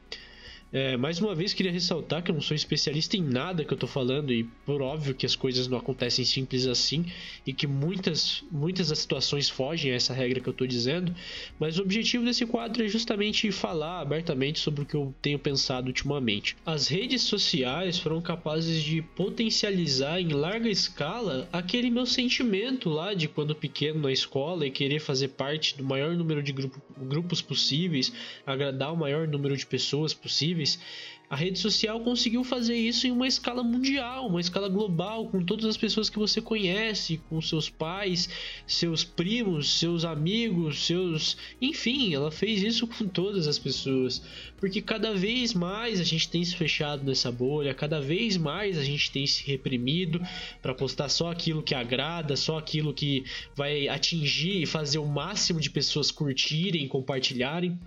É, 0.70 0.98
mais 0.98 1.18
uma 1.18 1.34
vez, 1.34 1.54
queria 1.54 1.72
ressaltar 1.72 2.22
que 2.22 2.30
eu 2.30 2.34
não 2.34 2.42
sou 2.42 2.54
especialista 2.54 3.16
em 3.16 3.22
nada 3.22 3.64
que 3.64 3.72
eu 3.72 3.78
tô 3.78 3.86
falando 3.86 4.30
e 4.30 4.44
por 4.66 4.82
óbvio 4.82 5.14
que 5.14 5.24
as 5.24 5.34
coisas 5.34 5.66
não 5.66 5.78
acontecem 5.78 6.26
simples 6.26 6.66
assim 6.66 7.06
e 7.46 7.54
que 7.54 7.66
muitas, 7.66 8.44
muitas 8.52 8.90
das 8.90 8.98
situações 8.98 9.48
fogem 9.48 9.92
a 9.92 9.94
essa 9.94 10.12
regra 10.12 10.40
que 10.40 10.48
eu 10.48 10.52
tô 10.52 10.66
dizendo, 10.66 11.14
mas 11.58 11.78
o 11.78 11.82
objetivo 11.82 12.22
desse 12.22 12.44
quadro 12.44 12.84
é 12.84 12.88
justamente 12.88 13.50
falar 13.50 14.00
abertamente 14.00 14.58
sobre 14.58 14.82
o 14.82 14.84
que 14.84 14.94
eu 14.94 15.14
tenho 15.22 15.38
pensado 15.38 15.86
ultimamente. 15.86 16.54
As 16.66 16.86
redes 16.86 17.22
sociais 17.22 17.98
foram 17.98 18.20
capazes 18.20 18.82
de 18.82 19.00
potencializar 19.00 20.20
em 20.20 20.28
larga 20.28 20.68
escala 20.68 21.48
aquele 21.50 21.88
meu 21.88 22.04
sentimento 22.04 22.90
lá 22.90 23.14
de 23.14 23.26
quando 23.26 23.54
pequeno 23.54 24.00
na 24.00 24.12
escola 24.12 24.66
e 24.66 24.70
querer 24.70 25.00
fazer 25.00 25.28
parte 25.28 25.78
do 25.78 25.82
maior 25.82 26.14
número 26.14 26.42
de 26.42 26.52
grupo, 26.52 26.78
grupos 26.98 27.40
possíveis, 27.40 28.12
agradar 28.44 28.92
o 28.92 28.96
maior 28.96 29.26
número 29.26 29.56
de 29.56 29.64
pessoas 29.64 30.12
possível 30.12 30.57
possíveis, 30.58 30.78
a 31.30 31.36
rede 31.36 31.58
social 31.58 32.00
conseguiu 32.00 32.42
fazer 32.42 32.74
isso 32.74 33.06
em 33.06 33.10
uma 33.10 33.28
escala 33.28 33.62
mundial, 33.62 34.26
uma 34.28 34.40
escala 34.40 34.66
global, 34.66 35.26
com 35.26 35.44
todas 35.44 35.66
as 35.66 35.76
pessoas 35.76 36.08
que 36.08 36.18
você 36.18 36.40
conhece, 36.40 37.20
com 37.28 37.38
seus 37.42 37.68
pais, 37.68 38.30
seus 38.66 39.04
primos, 39.04 39.78
seus 39.78 40.06
amigos, 40.06 40.86
seus. 40.86 41.36
Enfim, 41.60 42.14
ela 42.14 42.30
fez 42.30 42.62
isso 42.62 42.86
com 42.86 43.06
todas 43.06 43.46
as 43.46 43.58
pessoas. 43.58 44.22
Porque 44.56 44.80
cada 44.80 45.12
vez 45.12 45.52
mais 45.52 46.00
a 46.00 46.04
gente 46.04 46.30
tem 46.30 46.42
se 46.42 46.56
fechado 46.56 47.04
nessa 47.04 47.30
bolha, 47.30 47.74
cada 47.74 48.00
vez 48.00 48.38
mais 48.38 48.78
a 48.78 48.82
gente 48.82 49.10
tem 49.10 49.26
se 49.26 49.44
reprimido 49.44 50.22
para 50.62 50.72
postar 50.72 51.10
só 51.10 51.30
aquilo 51.30 51.62
que 51.62 51.74
agrada, 51.74 52.36
só 52.36 52.56
aquilo 52.56 52.94
que 52.94 53.22
vai 53.54 53.86
atingir 53.86 54.62
e 54.62 54.66
fazer 54.66 54.96
o 54.96 55.06
máximo 55.06 55.60
de 55.60 55.68
pessoas 55.68 56.10
curtirem, 56.10 56.88
compartilharem. 56.88 57.78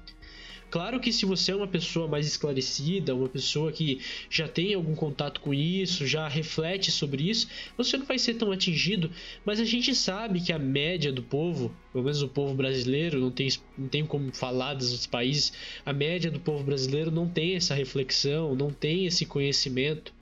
Claro 0.72 1.01
que 1.01 1.12
se 1.12 1.25
você 1.25 1.51
é 1.51 1.56
uma 1.56 1.68
pessoa 1.68 2.08
mais 2.08 2.25
esclarecida, 2.25 3.13
uma 3.13 3.28
pessoa 3.28 3.74
que 3.74 4.00
já 4.30 4.48
tem 4.48 4.74
algum 4.74 4.96
contato 4.96 5.42
com 5.42 5.54
isso, 5.54 6.08
já 6.08 6.30
reflete 6.30 6.90
sobre 6.90 7.30
isso, 7.30 7.50
você 7.75 7.98
não 7.98 8.06
vai 8.06 8.18
ser 8.18 8.36
tão 8.36 8.54
atingido, 8.54 9.12
mas 9.44 9.60
a 9.60 9.66
gente 9.66 9.94
sabe 9.94 10.40
que 10.40 10.54
a 10.54 10.58
média 10.58 11.12
do 11.12 11.22
povo, 11.22 11.75
pelo 11.92 12.06
menos 12.06 12.22
o 12.22 12.28
povo 12.30 12.54
brasileiro, 12.54 13.20
não 13.20 13.30
tem, 13.30 13.50
não 13.78 13.90
tem 13.90 14.06
como 14.06 14.34
falar 14.34 14.74
dos 14.75 14.92
outros 14.92 15.08
países, 15.08 15.51
a 15.86 15.92
média 15.92 16.32
do 16.32 16.40
povo 16.40 16.63
brasileiro 16.63 17.12
não 17.12 17.28
tem 17.28 17.56
essa 17.56 17.75
reflexão, 17.75 18.56
não 18.56 18.72
tem 18.72 19.06
esse 19.06 19.25
conhecimento. 19.25 20.13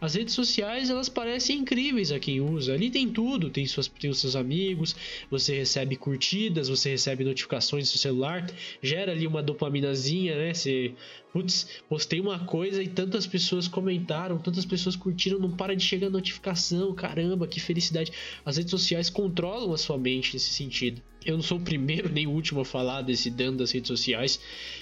As 0.00 0.14
redes 0.14 0.34
sociais 0.34 0.90
elas 0.90 1.08
parecem 1.08 1.58
incríveis 1.58 2.12
a 2.12 2.18
quem 2.18 2.40
usa. 2.40 2.72
Ali 2.72 2.90
tem 2.90 3.08
tudo, 3.08 3.50
tem, 3.50 3.66
suas, 3.66 3.88
tem 3.88 4.10
os 4.10 4.18
seus 4.18 4.36
amigos, 4.36 4.94
você 5.30 5.56
recebe 5.56 5.96
curtidas, 5.96 6.68
você 6.68 6.90
recebe 6.90 7.24
notificações 7.24 7.84
no 7.84 7.90
seu 7.90 8.00
celular, 8.00 8.46
gera 8.82 9.12
ali 9.12 9.26
uma 9.26 9.42
dopaminazinha, 9.42 10.36
né? 10.36 10.54
Você, 10.54 10.92
putz, 11.32 11.68
postei 11.88 12.20
uma 12.20 12.38
coisa 12.40 12.82
e 12.82 12.88
tantas 12.88 13.26
pessoas 13.26 13.66
comentaram, 13.66 14.38
tantas 14.38 14.64
pessoas 14.64 14.96
curtiram, 14.96 15.38
não 15.38 15.50
para 15.50 15.74
de 15.74 15.84
chegar 15.84 16.10
notificação, 16.10 16.94
caramba, 16.94 17.46
que 17.46 17.60
felicidade. 17.60 18.12
As 18.44 18.56
redes 18.56 18.70
sociais 18.70 19.10
controlam 19.10 19.72
a 19.72 19.78
sua 19.78 19.98
mente 19.98 20.34
nesse 20.34 20.50
sentido. 20.50 21.02
Eu 21.24 21.36
não 21.36 21.42
sou 21.42 21.58
o 21.58 21.60
primeiro 21.60 22.08
nem 22.12 22.26
o 22.26 22.30
último 22.30 22.60
a 22.60 22.64
falar 22.64 23.02
desse 23.02 23.30
dano 23.30 23.58
das 23.58 23.72
redes 23.72 23.88
sociais, 23.88 24.40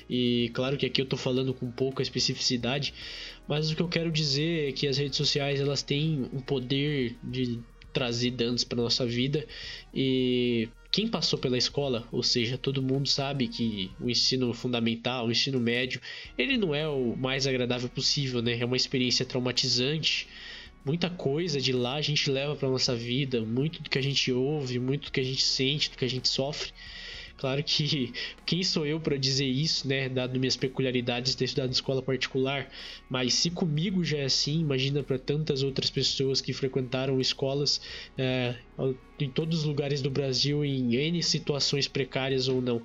e 0.09 0.51
claro 0.55 0.77
que 0.77 0.87
aqui 0.87 1.01
eu 1.01 1.07
tô 1.07 1.17
falando 1.17 1.53
com 1.55 1.71
pouca 1.71 2.03
especificidade, 2.03 2.93
mas 3.49 3.71
o 3.71 3.77
que 3.77 3.83
eu 3.83 3.89
quero 3.89 4.11
dizer 4.11 4.69
é 4.69 4.73
que 4.73 4.87
as 4.87 4.99
redes 4.99 5.17
sociais 5.17 5.61
elas 5.61 5.83
têm 5.83 6.29
um 6.33 6.41
poder 6.41 7.17
de 7.23 7.61
trazer 7.93 8.31
danos 8.33 8.65
para 8.65 8.83
nossa 8.83 9.07
vida 9.07 9.47
e 9.95 10.69
quem 10.97 11.07
passou 11.07 11.39
pela 11.39 11.59
escola, 11.59 12.09
ou 12.11 12.23
seja, 12.23 12.57
todo 12.57 12.83
mundo 12.83 13.07
sabe 13.07 13.49
que 13.49 13.91
o 14.01 14.09
ensino 14.09 14.55
fundamental, 14.55 15.27
o 15.27 15.31
ensino 15.31 15.61
médio, 15.61 16.01
ele 16.39 16.57
não 16.57 16.75
é 16.75 16.89
o 16.89 17.15
mais 17.15 17.47
agradável 17.47 17.89
possível, 17.91 18.41
né? 18.41 18.59
É 18.59 18.65
uma 18.65 18.79
experiência 18.79 19.27
traumatizante. 19.27 20.27
Muita 20.85 21.11
coisa 21.11 21.61
de 21.61 21.71
lá 21.71 21.97
a 21.97 22.01
gente 22.01 22.31
leva 22.31 22.57
para 22.57 22.71
nossa 22.71 22.97
vida, 22.97 23.43
muito 23.43 23.83
do 23.83 23.91
que 23.91 23.99
a 23.99 24.03
gente 24.03 24.33
ouve, 24.33 24.79
muito 24.79 25.07
do 25.07 25.13
que 25.13 25.21
a 25.21 25.25
gente 25.25 25.43
sente, 25.43 25.91
do 25.91 25.99
que 25.99 26.05
a 26.07 26.09
gente 26.09 26.29
sofre. 26.29 26.73
Claro 27.37 27.63
que 27.63 28.13
quem 28.47 28.63
sou 28.63 28.87
eu 28.87 28.99
para 28.99 29.17
dizer 29.17 29.47
isso, 29.47 29.87
né? 29.87 30.09
Dado 30.09 30.39
minhas 30.39 30.57
peculiaridades 30.57 31.33
de 31.33 31.39
ter 31.39 31.45
estudado 31.45 31.73
escola 31.73 32.03
particular, 32.03 32.71
mas 33.09 33.35
se 33.35 33.51
comigo 33.51 34.05
já 34.05 34.19
é 34.19 34.25
assim, 34.25 34.61
imagina 34.61 35.03
para 35.03 35.19
tantas 35.19 35.63
outras 35.63 35.91
pessoas 35.91 36.41
que 36.41 36.53
frequentaram 36.53 37.21
escolas 37.21 37.81
é, 38.17 38.57
em 39.21 39.31
todos 39.31 39.61
os 39.61 39.65
lugares 39.65 40.01
do 40.01 40.11
Brasil 40.11 40.65
em 40.65 40.95
N 40.95 41.23
situações 41.23 41.87
precárias 41.87 42.49
ou 42.49 42.61
não. 42.61 42.85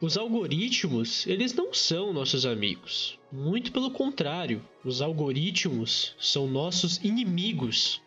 Os 0.00 0.18
algoritmos, 0.18 1.26
eles 1.26 1.54
não 1.54 1.72
são 1.72 2.12
nossos 2.12 2.44
amigos. 2.44 3.18
Muito 3.32 3.72
pelo 3.72 3.90
contrário, 3.90 4.60
os 4.84 5.00
algoritmos 5.00 6.14
são 6.18 6.46
nossos 6.46 6.98
inimigos. 7.02 8.02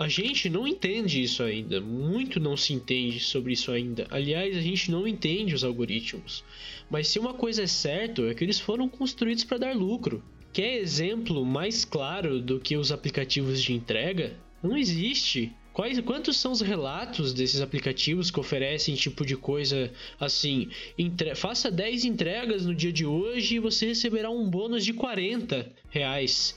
A 0.00 0.08
gente 0.08 0.48
não 0.48 0.66
entende 0.66 1.22
isso 1.22 1.42
ainda, 1.42 1.78
muito 1.78 2.40
não 2.40 2.56
se 2.56 2.72
entende 2.72 3.20
sobre 3.20 3.52
isso 3.52 3.70
ainda. 3.70 4.06
Aliás, 4.08 4.56
a 4.56 4.60
gente 4.62 4.90
não 4.90 5.06
entende 5.06 5.54
os 5.54 5.62
algoritmos. 5.62 6.42
Mas 6.88 7.08
se 7.08 7.18
uma 7.18 7.34
coisa 7.34 7.64
é 7.64 7.66
certa, 7.66 8.22
é 8.22 8.32
que 8.32 8.42
eles 8.42 8.58
foram 8.58 8.88
construídos 8.88 9.44
para 9.44 9.58
dar 9.58 9.76
lucro. 9.76 10.24
Quer 10.54 10.78
exemplo 10.78 11.44
mais 11.44 11.84
claro 11.84 12.40
do 12.40 12.58
que 12.58 12.78
os 12.78 12.90
aplicativos 12.90 13.62
de 13.62 13.74
entrega? 13.74 14.38
Não 14.62 14.74
existe. 14.74 15.52
Quais, 15.70 16.00
quantos 16.00 16.38
são 16.38 16.50
os 16.50 16.62
relatos 16.62 17.34
desses 17.34 17.60
aplicativos 17.60 18.30
que 18.30 18.40
oferecem 18.40 18.94
tipo 18.94 19.26
de 19.26 19.36
coisa 19.36 19.92
assim? 20.18 20.70
Entre, 20.96 21.34
faça 21.34 21.70
10 21.70 22.06
entregas 22.06 22.64
no 22.64 22.74
dia 22.74 22.90
de 22.90 23.04
hoje 23.04 23.56
e 23.56 23.60
você 23.60 23.88
receberá 23.88 24.30
um 24.30 24.48
bônus 24.48 24.82
de 24.82 24.94
40 24.94 25.70
reais. 25.90 26.56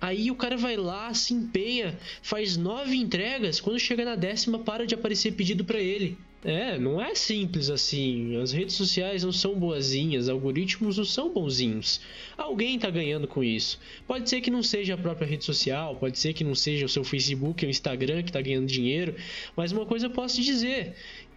Aí 0.00 0.30
o 0.30 0.34
cara 0.34 0.56
vai 0.56 0.76
lá, 0.76 1.12
se 1.14 1.32
empenha, 1.32 1.98
faz 2.22 2.56
nove 2.56 2.96
entregas, 2.96 3.60
quando 3.60 3.78
chega 3.78 4.04
na 4.04 4.14
décima 4.14 4.58
para 4.58 4.86
de 4.86 4.94
aparecer 4.94 5.32
pedido 5.32 5.64
para 5.64 5.80
ele. 5.80 6.18
É, 6.44 6.78
não 6.78 7.00
é 7.02 7.12
simples 7.14 7.70
assim. 7.70 8.36
As 8.36 8.52
redes 8.52 8.76
sociais 8.76 9.24
não 9.24 9.32
são 9.32 9.58
boazinhas, 9.58 10.28
algoritmos 10.28 10.96
não 10.96 11.04
são 11.04 11.32
bonzinhos. 11.32 12.00
Alguém 12.38 12.78
tá 12.78 12.88
ganhando 12.88 13.26
com 13.26 13.42
isso. 13.42 13.80
Pode 14.06 14.30
ser 14.30 14.40
que 14.40 14.48
não 14.48 14.62
seja 14.62 14.94
a 14.94 14.98
própria 14.98 15.26
rede 15.26 15.44
social, 15.44 15.96
pode 15.96 16.18
ser 16.20 16.34
que 16.34 16.44
não 16.44 16.54
seja 16.54 16.86
o 16.86 16.88
seu 16.88 17.02
Facebook, 17.02 17.66
o 17.66 17.68
Instagram 17.68 18.22
que 18.22 18.30
tá 18.30 18.40
ganhando 18.40 18.66
dinheiro, 18.66 19.16
mas 19.56 19.72
uma 19.72 19.84
coisa 19.86 20.06
eu 20.06 20.10
posso 20.10 20.36
te 20.36 20.44
dizer: 20.44 20.94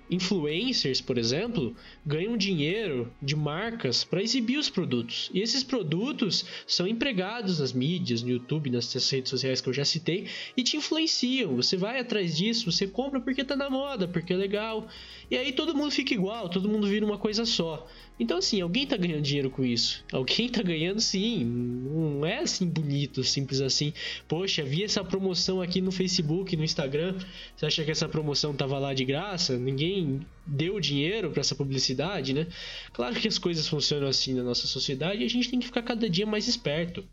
influencers, 0.10 1.02
por 1.02 1.18
exemplo, 1.18 1.76
ganham 2.06 2.36
dinheiro 2.36 3.12
de 3.22 3.36
marcas 3.36 4.04
para 4.04 4.24
exibir 4.24 4.58
os 4.58 4.70
produtos. 4.70 5.30
E 5.34 5.42
esses 5.42 5.64
produtos 5.64 6.46
são 6.66 6.88
empregados 6.88 7.60
nas 7.60 7.74
mídias, 7.74 8.22
no 8.22 8.30
YouTube, 8.30 8.70
nas 8.70 8.92
redes 9.12 9.30
sociais 9.30 9.62
que 9.62 9.70
eu 9.70 9.74
já 9.74 9.86
citei, 9.86 10.28
e 10.58 10.64
te 10.64 10.78
influenciam. 10.78 11.56
Você 11.56 11.78
vai 11.78 12.00
atrás 12.00 12.36
disso, 12.36 12.72
você 12.72 12.88
compra 12.88 13.20
porque 13.20 13.44
tá 13.44 13.56
na 13.56 13.70
moda, 13.70 14.08
porque 14.08 14.34
é 14.34 14.38
legal. 14.38 14.88
E 15.30 15.38
aí 15.38 15.52
todo 15.52 15.76
mundo 15.76 15.92
fica 15.92 16.14
igual, 16.14 16.50
todo 16.50 16.68
mundo 16.68 16.88
vira 16.88 17.06
uma 17.06 17.18
coisa 17.18 17.46
só. 17.46 17.88
Então, 18.20 18.40
assim, 18.40 18.60
alguém 18.60 18.86
tá 18.86 18.98
ganhando 18.98 19.22
dinheiro 19.22 19.50
com 19.50 19.64
isso. 19.64 20.04
Alguém 20.12 20.50
tá 20.50 20.62
ganhando 20.62 21.00
sim. 21.00 21.46
Não 21.46 22.26
é 22.26 22.40
assim 22.40 22.68
bonito, 22.68 23.24
simples 23.24 23.62
assim. 23.62 23.94
Poxa, 24.28 24.62
vi 24.62 24.84
essa 24.84 25.04
promoção 25.04 25.62
aqui 25.62 25.80
no 25.80 25.92
Facebook, 25.92 26.56
no 26.58 26.64
Instagram. 26.64 27.18
Você 27.56 27.66
acha 27.66 27.86
que 27.86 27.92
essa 27.92 28.10
promoção 28.10 28.54
tava 28.54 28.78
lá 28.78 28.94
de 28.94 29.06
graça? 29.06 29.58
Ninguém 29.58 29.99
deu 30.46 30.80
dinheiro 30.80 31.32
para 31.32 31.42
essa 31.42 31.56
publicidade, 31.56 32.34
né? 32.34 32.48
Claro 32.94 33.16
que 33.16 33.28
as 33.28 33.38
coisas 33.38 33.68
funcionam 33.68 34.08
assim 34.08 34.34
na 34.34 34.44
nossa 34.44 34.68
sociedade 34.68 35.22
e 35.22 35.26
a 35.26 35.30
gente 35.30 35.50
tem 35.50 35.60
que 35.60 35.66
ficar 35.66 35.84
cada 35.84 36.10
dia 36.10 36.26
mais 36.26 36.48
esperto. 36.48 37.06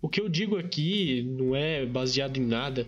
O 0.00 0.08
que 0.08 0.20
eu 0.20 0.28
digo 0.28 0.56
aqui 0.56 1.22
não 1.22 1.54
é 1.56 1.84
baseado 1.84 2.36
em 2.36 2.46
nada. 2.46 2.86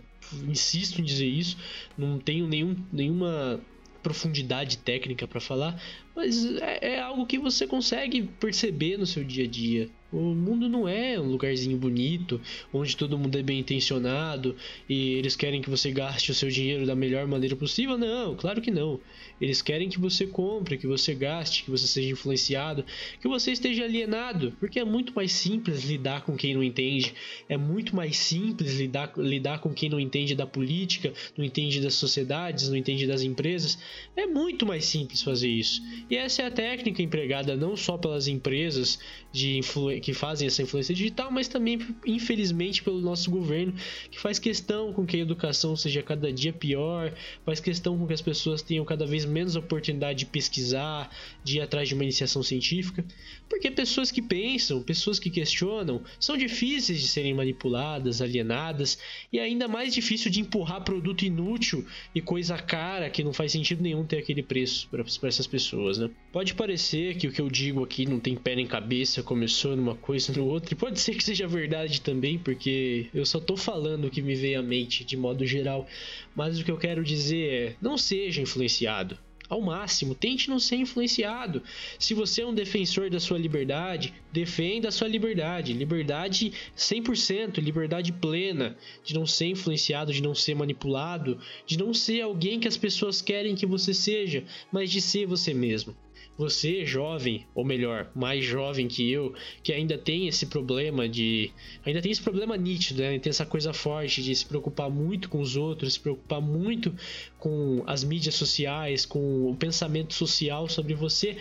Insisto 0.48 1.00
em 1.00 1.04
dizer 1.04 1.26
isso. 1.26 1.56
Não 1.98 2.18
tenho 2.18 2.46
nenhum, 2.46 2.76
nenhuma 2.92 3.60
profundidade 4.02 4.78
técnica 4.78 5.26
para 5.28 5.40
falar, 5.40 5.80
mas 6.14 6.44
é, 6.56 6.94
é, 6.94 7.00
algo 7.00 7.26
que 7.26 7.38
você 7.38 7.66
consegue 7.66 8.22
perceber 8.22 8.96
no 8.96 9.06
seu 9.06 9.22
dia 9.22 9.44
a 9.44 9.48
dia. 9.48 9.90
O 10.12 10.34
mundo 10.34 10.68
não 10.68 10.88
é 10.88 11.20
um 11.20 11.28
lugarzinho 11.28 11.76
bonito, 11.76 12.40
onde 12.72 12.96
todo 12.96 13.18
mundo 13.18 13.38
é 13.38 13.42
bem 13.42 13.60
intencionado 13.60 14.56
e 14.88 15.14
eles 15.14 15.36
querem 15.36 15.62
que 15.62 15.70
você 15.70 15.90
gaste 15.92 16.32
o 16.32 16.34
seu 16.34 16.48
dinheiro 16.48 16.84
da 16.84 16.96
melhor 16.96 17.26
maneira 17.26 17.54
possível. 17.54 17.96
Não, 17.96 18.34
claro 18.34 18.60
que 18.60 18.70
não. 18.70 19.00
Eles 19.40 19.62
querem 19.62 19.88
que 19.88 20.00
você 20.00 20.26
compre, 20.26 20.76
que 20.76 20.86
você 20.86 21.14
gaste, 21.14 21.64
que 21.64 21.70
você 21.70 21.86
seja 21.86 22.10
influenciado, 22.10 22.84
que 23.20 23.28
você 23.28 23.52
esteja 23.52 23.84
alienado, 23.84 24.52
porque 24.58 24.80
é 24.80 24.84
muito 24.84 25.14
mais 25.14 25.32
simples 25.32 25.84
lidar 25.84 26.22
com 26.22 26.36
quem 26.36 26.54
não 26.54 26.62
entende, 26.62 27.14
é 27.48 27.56
muito 27.56 27.94
mais 27.94 28.16
simples 28.16 28.78
lidar, 28.78 29.12
lidar 29.16 29.60
com 29.60 29.72
quem 29.72 29.88
não 29.88 30.00
entende 30.00 30.34
da 30.34 30.46
política, 30.46 31.12
não 31.36 31.44
entende 31.44 31.80
das 31.80 31.94
sociedades, 31.94 32.68
não 32.68 32.76
entende 32.76 33.06
das 33.06 33.22
empresas. 33.22 33.78
É 34.16 34.26
muito 34.26 34.66
mais 34.66 34.84
simples 34.84 35.22
fazer 35.22 35.48
isso. 35.48 35.82
E 36.10 36.16
essa 36.16 36.42
é 36.42 36.46
a 36.46 36.50
técnica 36.50 37.02
empregada 37.02 37.56
não 37.56 37.76
só 37.76 37.96
pelas 37.96 38.26
empresas 38.26 38.98
de 39.32 39.56
que 40.00 40.12
fazem 40.12 40.46
essa 40.46 40.62
influência 40.62 40.94
digital, 40.94 41.30
mas 41.30 41.48
também, 41.48 41.78
infelizmente, 42.06 42.82
pelo 42.82 43.00
nosso 43.00 43.30
governo, 43.30 43.74
que 44.10 44.18
faz 44.18 44.38
questão 44.38 44.92
com 44.92 45.06
que 45.06 45.16
a 45.16 45.20
educação 45.20 45.76
seja 45.76 46.02
cada 46.02 46.32
dia 46.32 46.52
pior, 46.52 47.12
faz 47.44 47.60
questão 47.60 47.96
com 47.98 48.06
que 48.06 48.12
as 48.12 48.22
pessoas 48.22 48.62
tenham 48.62 48.84
cada 48.84 49.06
vez 49.06 49.24
menos 49.24 49.56
oportunidade 49.56 50.20
de 50.20 50.26
pesquisar, 50.26 51.14
de 51.44 51.58
ir 51.58 51.60
atrás 51.60 51.88
de 51.88 51.94
uma 51.94 52.02
iniciação 52.02 52.42
científica, 52.42 53.04
porque 53.48 53.70
pessoas 53.70 54.10
que 54.10 54.22
pensam, 54.22 54.82
pessoas 54.82 55.18
que 55.18 55.30
questionam, 55.30 56.02
são 56.18 56.36
difíceis 56.36 57.00
de 57.00 57.08
serem 57.08 57.34
manipuladas, 57.34 58.22
alienadas, 58.22 58.98
e 59.32 59.38
é 59.38 59.42
ainda 59.42 59.68
mais 59.68 59.94
difícil 59.94 60.30
de 60.30 60.40
empurrar 60.40 60.82
produto 60.84 61.24
inútil 61.24 61.84
e 62.14 62.20
coisa 62.20 62.56
cara 62.56 63.10
que 63.10 63.24
não 63.24 63.32
faz 63.32 63.52
sentido 63.52 63.82
nenhum 63.82 64.04
ter 64.04 64.18
aquele 64.18 64.42
preço 64.42 64.88
para 64.88 65.28
essas 65.28 65.46
pessoas, 65.46 65.98
né? 65.98 66.10
Pode 66.32 66.54
parecer 66.54 67.16
que 67.16 67.26
o 67.26 67.32
que 67.32 67.40
eu 67.40 67.48
digo 67.48 67.82
aqui 67.82 68.06
não 68.06 68.20
tem 68.20 68.36
pé 68.36 68.54
nem 68.54 68.66
cabeça, 68.66 69.22
começou 69.22 69.76
numa 69.76 69.89
coisa 69.94 70.32
no 70.32 70.46
outro, 70.46 70.72
e 70.72 70.76
pode 70.76 71.00
ser 71.00 71.14
que 71.14 71.24
seja 71.24 71.46
verdade 71.46 72.00
também, 72.00 72.38
porque 72.38 73.08
eu 73.14 73.24
só 73.24 73.40
tô 73.40 73.56
falando 73.56 74.06
o 74.06 74.10
que 74.10 74.22
me 74.22 74.34
veio 74.34 74.58
à 74.58 74.62
mente 74.62 75.04
de 75.04 75.16
modo 75.16 75.46
geral, 75.46 75.86
mas 76.34 76.58
o 76.58 76.64
que 76.64 76.70
eu 76.70 76.78
quero 76.78 77.04
dizer 77.04 77.52
é: 77.52 77.76
não 77.80 77.96
seja 77.96 78.40
influenciado 78.40 79.18
ao 79.50 79.60
máximo. 79.60 80.14
Tente 80.14 80.48
não 80.48 80.60
ser 80.60 80.76
influenciado. 80.76 81.62
Se 81.98 82.14
você 82.14 82.42
é 82.42 82.46
um 82.46 82.54
defensor 82.54 83.10
da 83.10 83.18
sua 83.18 83.36
liberdade, 83.36 84.14
defenda 84.32 84.88
a 84.88 84.92
sua 84.92 85.08
liberdade. 85.08 85.72
Liberdade 85.72 86.52
100%, 86.76 87.58
liberdade 87.58 88.12
plena, 88.12 88.78
de 89.04 89.12
não 89.12 89.26
ser 89.26 89.46
influenciado, 89.46 90.12
de 90.12 90.22
não 90.22 90.34
ser 90.34 90.54
manipulado, 90.54 91.38
de 91.66 91.76
não 91.76 91.92
ser 91.92 92.22
alguém 92.22 92.60
que 92.60 92.68
as 92.68 92.76
pessoas 92.76 93.20
querem 93.20 93.56
que 93.56 93.66
você 93.66 93.92
seja, 93.92 94.44
mas 94.70 94.90
de 94.90 95.00
ser 95.00 95.26
você 95.26 95.52
mesmo. 95.52 95.96
Você, 96.36 96.86
jovem, 96.86 97.46
ou 97.54 97.64
melhor, 97.64 98.10
mais 98.14 98.44
jovem 98.44 98.88
que 98.88 99.10
eu, 99.10 99.34
que 99.62 99.72
ainda 99.72 99.98
tem 99.98 100.26
esse 100.26 100.46
problema 100.46 101.08
de. 101.08 101.50
Ainda 101.84 102.00
tem 102.00 102.10
esse 102.10 102.22
problema 102.22 102.56
nítido, 102.56 103.02
né? 103.02 103.18
Tem 103.18 103.30
essa 103.30 103.44
coisa 103.44 103.72
forte 103.72 104.22
de 104.22 104.34
se 104.34 104.46
preocupar 104.46 104.88
muito 104.88 105.28
com 105.28 105.40
os 105.40 105.56
outros, 105.56 105.94
se 105.94 106.00
preocupar 106.00 106.40
muito 106.40 106.94
com 107.38 107.82
as 107.86 108.02
mídias 108.02 108.34
sociais, 108.34 109.04
com 109.04 109.50
o 109.50 109.56
pensamento 109.56 110.14
social 110.14 110.68
sobre 110.68 110.94
você. 110.94 111.36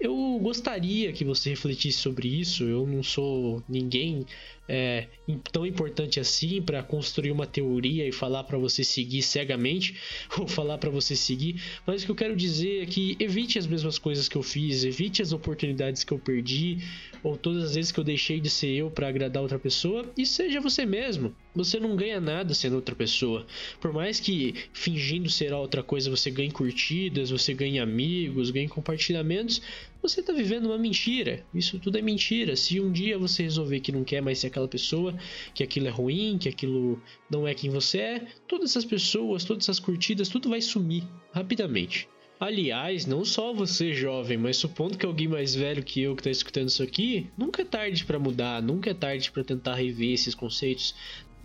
Eu 0.00 0.38
gostaria 0.40 1.12
que 1.12 1.24
você 1.24 1.50
refletisse 1.50 1.98
sobre 1.98 2.26
isso. 2.26 2.64
Eu 2.64 2.86
não 2.86 3.02
sou 3.02 3.62
ninguém 3.68 4.24
é, 4.72 5.08
tão 5.50 5.66
importante 5.66 6.20
assim 6.20 6.62
para 6.62 6.80
construir 6.80 7.32
uma 7.32 7.44
teoria 7.44 8.06
e 8.06 8.12
falar 8.12 8.44
para 8.44 8.56
você 8.56 8.84
seguir 8.84 9.20
cegamente 9.20 9.96
ou 10.38 10.46
falar 10.46 10.78
para 10.78 10.88
você 10.88 11.16
seguir, 11.16 11.60
mas 11.84 12.02
o 12.02 12.06
que 12.06 12.12
eu 12.12 12.14
quero 12.14 12.36
dizer 12.36 12.84
é 12.84 12.86
que 12.86 13.16
evite 13.18 13.58
as 13.58 13.66
mesmas 13.66 13.98
coisas 13.98 14.28
que 14.28 14.36
eu 14.36 14.44
fiz, 14.44 14.84
evite 14.84 15.20
as 15.20 15.32
oportunidades 15.32 16.04
que 16.04 16.12
eu 16.12 16.20
perdi 16.20 16.78
ou 17.20 17.36
todas 17.36 17.64
as 17.64 17.74
vezes 17.74 17.90
que 17.90 17.98
eu 17.98 18.04
deixei 18.04 18.38
de 18.38 18.48
ser 18.48 18.68
eu 18.68 18.90
para 18.90 19.08
agradar 19.08 19.42
outra 19.42 19.58
pessoa 19.58 20.08
e 20.16 20.24
seja 20.24 20.60
você 20.60 20.86
mesmo. 20.86 21.34
Você 21.52 21.80
não 21.80 21.96
ganha 21.96 22.20
nada 22.20 22.54
sendo 22.54 22.76
outra 22.76 22.94
pessoa. 22.94 23.44
Por 23.80 23.92
mais 23.92 24.20
que 24.20 24.54
fingindo 24.72 25.28
ser 25.28 25.52
outra 25.52 25.82
coisa 25.82 26.08
você 26.08 26.30
ganhe 26.30 26.50
curtidas, 26.50 27.30
você 27.30 27.52
ganhe 27.52 27.80
amigos, 27.80 28.50
ganhe 28.50 28.68
compartilhamentos, 28.68 29.60
você 30.02 30.20
está 30.20 30.32
vivendo 30.32 30.66
uma 30.66 30.78
mentira. 30.78 31.44
Isso 31.54 31.78
tudo 31.78 31.98
é 31.98 32.02
mentira. 32.02 32.56
Se 32.56 32.80
um 32.80 32.90
dia 32.90 33.18
você 33.18 33.42
resolver 33.42 33.80
que 33.80 33.92
não 33.92 34.04
quer 34.04 34.20
mais 34.20 34.38
ser 34.38 34.48
aquela 34.48 34.68
pessoa, 34.68 35.14
que 35.54 35.62
aquilo 35.62 35.86
é 35.86 35.90
ruim, 35.90 36.38
que 36.38 36.48
aquilo 36.48 37.00
não 37.30 37.46
é 37.46 37.54
quem 37.54 37.70
você 37.70 37.98
é, 37.98 38.26
todas 38.48 38.70
essas 38.70 38.84
pessoas, 38.84 39.44
todas 39.44 39.64
essas 39.64 39.78
curtidas, 39.78 40.28
tudo 40.28 40.48
vai 40.48 40.60
sumir 40.60 41.04
rapidamente. 41.32 42.08
Aliás, 42.40 43.04
não 43.04 43.22
só 43.22 43.52
você 43.52 43.92
jovem, 43.92 44.38
mas 44.38 44.56
supondo 44.56 44.96
que 44.96 45.04
alguém 45.04 45.28
mais 45.28 45.54
velho 45.54 45.82
que 45.82 46.00
eu 46.00 46.16
que 46.16 46.22
está 46.22 46.30
escutando 46.30 46.68
isso 46.68 46.82
aqui, 46.82 47.28
nunca 47.36 47.60
é 47.60 47.64
tarde 47.66 48.02
para 48.02 48.18
mudar, 48.18 48.62
nunca 48.62 48.88
é 48.88 48.94
tarde 48.94 49.30
para 49.30 49.44
tentar 49.44 49.74
rever 49.74 50.14
esses 50.14 50.34
conceitos 50.34 50.94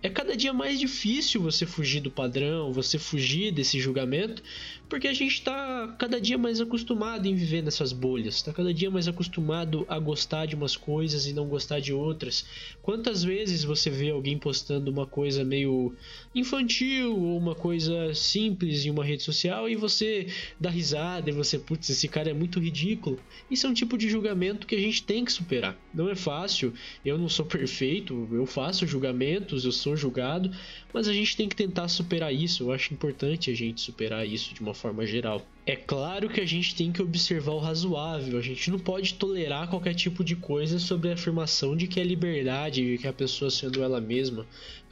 é 0.06 0.08
cada 0.08 0.36
dia 0.36 0.52
mais 0.52 0.78
difícil 0.78 1.42
você 1.42 1.66
fugir 1.66 2.00
do 2.00 2.12
padrão, 2.12 2.72
você 2.72 2.96
fugir 2.96 3.50
desse 3.50 3.80
julgamento, 3.80 4.40
porque 4.88 5.08
a 5.08 5.12
gente 5.12 5.32
está 5.32 5.96
cada 5.98 6.20
dia 6.20 6.38
mais 6.38 6.60
acostumado 6.60 7.26
em 7.26 7.34
viver 7.34 7.60
nessas 7.60 7.92
bolhas, 7.92 8.36
está 8.36 8.52
cada 8.52 8.72
dia 8.72 8.88
mais 8.88 9.08
acostumado 9.08 9.84
a 9.88 9.98
gostar 9.98 10.46
de 10.46 10.54
umas 10.54 10.76
coisas 10.76 11.26
e 11.26 11.32
não 11.32 11.48
gostar 11.48 11.80
de 11.80 11.92
outras. 11.92 12.46
Quantas 12.82 13.24
vezes 13.24 13.64
você 13.64 13.90
vê 13.90 14.10
alguém 14.10 14.38
postando 14.38 14.92
uma 14.92 15.08
coisa 15.08 15.42
meio 15.42 15.92
infantil 16.32 17.18
ou 17.18 17.36
uma 17.36 17.56
coisa 17.56 18.14
simples 18.14 18.84
em 18.84 18.90
uma 18.90 19.04
rede 19.04 19.24
social 19.24 19.68
e 19.68 19.74
você 19.74 20.28
dá 20.60 20.70
risada 20.70 21.30
e 21.30 21.32
você, 21.32 21.58
putz, 21.58 21.90
esse 21.90 22.06
cara 22.06 22.30
é 22.30 22.34
muito 22.34 22.60
ridículo? 22.60 23.18
Isso 23.50 23.66
é 23.66 23.70
um 23.70 23.74
tipo 23.74 23.98
de 23.98 24.08
julgamento 24.08 24.68
que 24.68 24.76
a 24.76 24.80
gente 24.80 25.02
tem 25.02 25.24
que 25.24 25.32
superar. 25.32 25.76
Não 25.92 26.08
é 26.08 26.14
fácil, 26.14 26.72
eu 27.04 27.18
não 27.18 27.28
sou 27.28 27.44
perfeito, 27.44 28.28
eu 28.30 28.46
faço 28.46 28.86
julgamentos, 28.86 29.64
eu 29.64 29.72
sou 29.72 29.95
julgado, 29.96 30.50
mas 30.92 31.08
a 31.08 31.12
gente 31.12 31.36
tem 31.36 31.48
que 31.48 31.56
tentar 31.56 31.88
superar 31.88 32.32
isso. 32.32 32.64
Eu 32.64 32.72
acho 32.72 32.92
importante 32.92 33.50
a 33.50 33.54
gente 33.54 33.80
superar 33.80 34.26
isso 34.26 34.54
de 34.54 34.60
uma 34.60 34.74
forma 34.74 35.06
geral. 35.06 35.44
É 35.64 35.74
claro 35.74 36.28
que 36.28 36.40
a 36.40 36.46
gente 36.46 36.76
tem 36.76 36.92
que 36.92 37.02
observar 37.02 37.52
o 37.52 37.58
razoável, 37.58 38.38
a 38.38 38.42
gente 38.42 38.70
não 38.70 38.78
pode 38.78 39.14
tolerar 39.14 39.68
qualquer 39.68 39.94
tipo 39.94 40.22
de 40.22 40.36
coisa 40.36 40.78
sobre 40.78 41.10
a 41.10 41.14
afirmação 41.14 41.76
de 41.76 41.88
que 41.88 41.98
é 41.98 42.04
liberdade 42.04 42.98
que 43.00 43.08
a 43.08 43.12
pessoa 43.12 43.50
sendo 43.50 43.82
ela 43.82 44.00
mesma. 44.00 44.46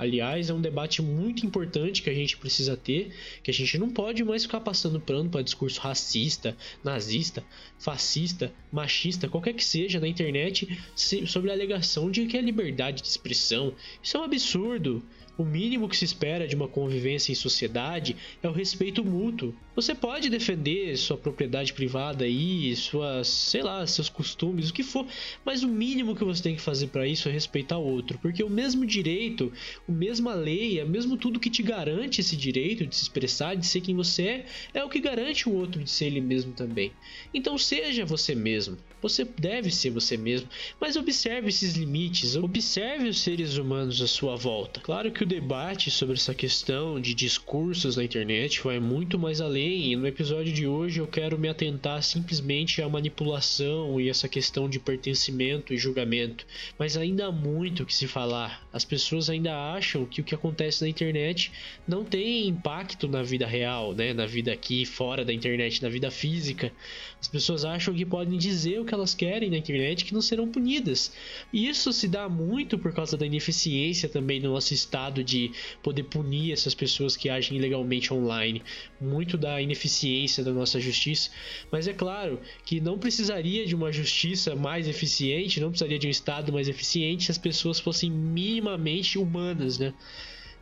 Aliás, 0.05 0.51
é 0.51 0.55
um 0.55 0.61
debate 0.61 1.01
muito 1.01 1.47
importante 1.47 2.03
que 2.03 2.11
a 2.11 2.14
gente 2.14 2.37
precisa 2.37 2.77
ter, 2.77 3.11
que 3.43 3.51
a 3.51 3.55
gente 3.55 3.79
não 3.79 3.88
pode 3.88 4.23
mais 4.23 4.45
ficar 4.45 4.61
passando 4.61 5.01
pano 5.01 5.31
para 5.31 5.43
discurso 5.43 5.81
racista, 5.81 6.57
nazista, 6.83 7.43
fascista, 7.79 8.53
machista, 8.71 9.29
qualquer 9.29 9.55
que 9.55 9.64
seja 9.64 9.99
na 9.99 10.07
internet 10.07 10.79
sobre 10.95 11.51
a 11.51 11.55
alegação 11.55 12.11
de 12.11 12.27
que 12.27 12.37
é 12.37 12.40
liberdade 12.40 13.03
de 13.03 13.09
expressão. 13.09 13.75
Isso 14.03 14.17
é 14.17 14.21
um 14.21 14.25
absurdo. 14.25 15.03
O 15.37 15.44
mínimo 15.44 15.88
que 15.88 15.97
se 15.97 16.05
espera 16.05 16.47
de 16.47 16.55
uma 16.55 16.68
convivência 16.68 17.33
em 17.33 17.35
sociedade 17.35 18.16
é 18.40 18.49
o 18.49 18.53
respeito 18.53 19.05
mútuo. 19.05 19.53
Você 19.75 19.92
pode 19.92 20.31
defender 20.31 20.97
sua 20.97 21.18
propriedade 21.18 21.73
privada 21.73 22.25
aí, 22.25 22.77
suas, 22.77 23.27
sei 23.27 23.61
lá, 23.61 23.85
seus 23.85 24.09
costumes, 24.09 24.70
o 24.70 24.73
que 24.73 24.85
for, 24.85 25.05
mas 25.44 25.64
o 25.64 25.68
mínimo 25.68 26.14
que 26.14 26.23
você 26.23 26.40
tem 26.40 26.55
que 26.55 26.62
fazer 26.62 26.87
para 26.87 27.09
isso 27.09 27.29
é 27.29 27.33
respeitar 27.33 27.79
o 27.79 27.85
outro, 27.85 28.16
porque 28.20 28.44
o 28.44 28.49
mesmo 28.49 28.87
direito, 28.87 29.53
a 29.88 29.90
mesma 29.90 30.33
lei, 30.35 30.79
é 30.79 30.85
mesmo 30.85 31.16
tudo 31.16 31.40
que 31.40 31.51
te 31.51 31.62
garante 31.62 32.20
esse 32.20 32.37
direito 32.37 32.87
de 32.87 32.94
se 32.94 33.03
expressar, 33.03 33.57
de 33.57 33.66
ser 33.66 33.81
quem 33.81 33.97
você 33.97 34.23
é, 34.23 34.47
é 34.75 34.85
o 34.85 34.88
que 34.88 35.01
garante 35.01 35.49
o 35.49 35.53
outro 35.53 35.83
de 35.83 35.90
ser 35.90 36.07
ele 36.07 36.20
mesmo 36.20 36.53
também. 36.53 36.92
Então 37.33 37.59
seja 37.59 38.05
você 38.05 38.37
mesmo. 38.37 38.79
Você 39.03 39.23
deve 39.23 39.70
ser 39.70 39.90
você 39.90 40.16
mesmo, 40.16 40.49
mas 40.81 40.97
observe 40.97 41.49
esses 41.49 41.75
limites, 41.75 42.37
observe 42.37 43.09
os 43.09 43.20
seres 43.20 43.59
humanos 43.59 44.01
à 44.01 44.07
sua 44.07 44.35
volta. 44.35 44.81
Claro 44.81 45.12
que 45.12 45.24
o 45.25 45.27
debate 45.27 45.91
sobre 45.91 46.17
essa 46.17 46.35
questão 46.35 47.01
de 47.01 47.15
discursos 47.15 47.97
na 47.97 48.05
internet 48.05 48.61
vai 48.63 48.79
muito 48.79 49.19
mais 49.19 49.41
além, 49.41 49.91
e 49.91 49.97
no 49.97 50.07
episódio 50.07 50.53
de 50.53 50.67
hoje 50.67 51.01
eu 51.01 51.07
quero 51.07 51.39
me 51.39 51.49
atentar 51.49 52.03
simplesmente 52.03 52.83
à 52.83 52.89
manipulação 52.91 53.99
e 53.99 54.11
essa 54.11 54.29
questão 54.29 54.69
de 54.69 54.79
pertencimento 54.79 55.73
e 55.73 55.79
julgamento. 55.79 56.47
Mas 56.79 56.95
ainda 56.95 57.29
há 57.29 57.33
muito 57.33 57.83
o 57.83 57.87
que 57.87 57.95
se 57.95 58.07
falar. 58.07 58.69
As 58.71 58.85
pessoas 58.85 59.31
ainda 59.31 59.57
acham 59.73 60.05
que 60.05 60.21
o 60.21 60.25
que 60.25 60.35
acontece 60.35 60.83
na 60.83 60.91
internet 60.91 61.51
não 61.89 62.05
tem 62.05 62.47
impacto 62.47 63.09
na 63.09 63.23
vida 63.23 63.47
real, 63.47 63.95
né? 63.95 64.13
na 64.13 64.27
vida 64.27 64.53
aqui 64.53 64.85
fora 64.85 65.25
da 65.25 65.33
internet, 65.33 65.83
na 65.83 65.89
vida 65.89 66.11
física. 66.11 66.71
As 67.19 67.29
pessoas 67.29 67.65
acham 67.65 67.95
que 67.95 68.05
podem 68.05 68.37
dizer 68.37 68.79
o 68.79 68.85
que 68.85 68.93
elas 68.93 69.15
querem 69.15 69.49
na 69.49 69.57
internet 69.57 70.05
que 70.05 70.13
não 70.13 70.21
serão 70.21 70.47
punidas. 70.47 71.11
Isso 71.51 71.91
se 71.95 72.07
dá 72.07 72.29
muito 72.29 72.77
por 72.77 72.93
causa 72.93 73.17
da 73.17 73.25
ineficiência 73.25 74.07
também 74.07 74.39
do 74.39 74.51
nosso 74.51 74.75
estado 74.75 75.13
de 75.22 75.53
poder 75.83 76.05
punir 76.05 76.53
essas 76.53 76.74
pessoas 76.74 77.16
que 77.16 77.29
agem 77.29 77.59
ilegalmente 77.59 78.12
online. 78.12 78.62
Muito 79.00 79.37
da 79.37 79.61
ineficiência 79.61 80.42
da 80.42 80.53
nossa 80.53 80.81
justiça. 80.81 81.31
Mas 81.70 81.87
é 81.87 81.92
claro 81.92 82.40
que 82.64 82.81
não 82.81 82.98
precisaria 82.98 83.66
de 83.66 83.74
uma 83.74 83.92
justiça 83.92 84.57
mais 84.57 84.88
eficiente, 84.88 85.61
não 85.61 85.70
precisaria 85.70 85.98
de 85.98 86.07
um 86.07 86.11
estado 86.11 86.53
mais 86.53 86.68
eficiente 86.68 87.24
se 87.24 87.31
as 87.31 87.38
pessoas 87.38 87.79
fossem 87.79 88.11
minimamente 88.11 89.18
humanas, 89.18 89.79
né? 89.79 89.92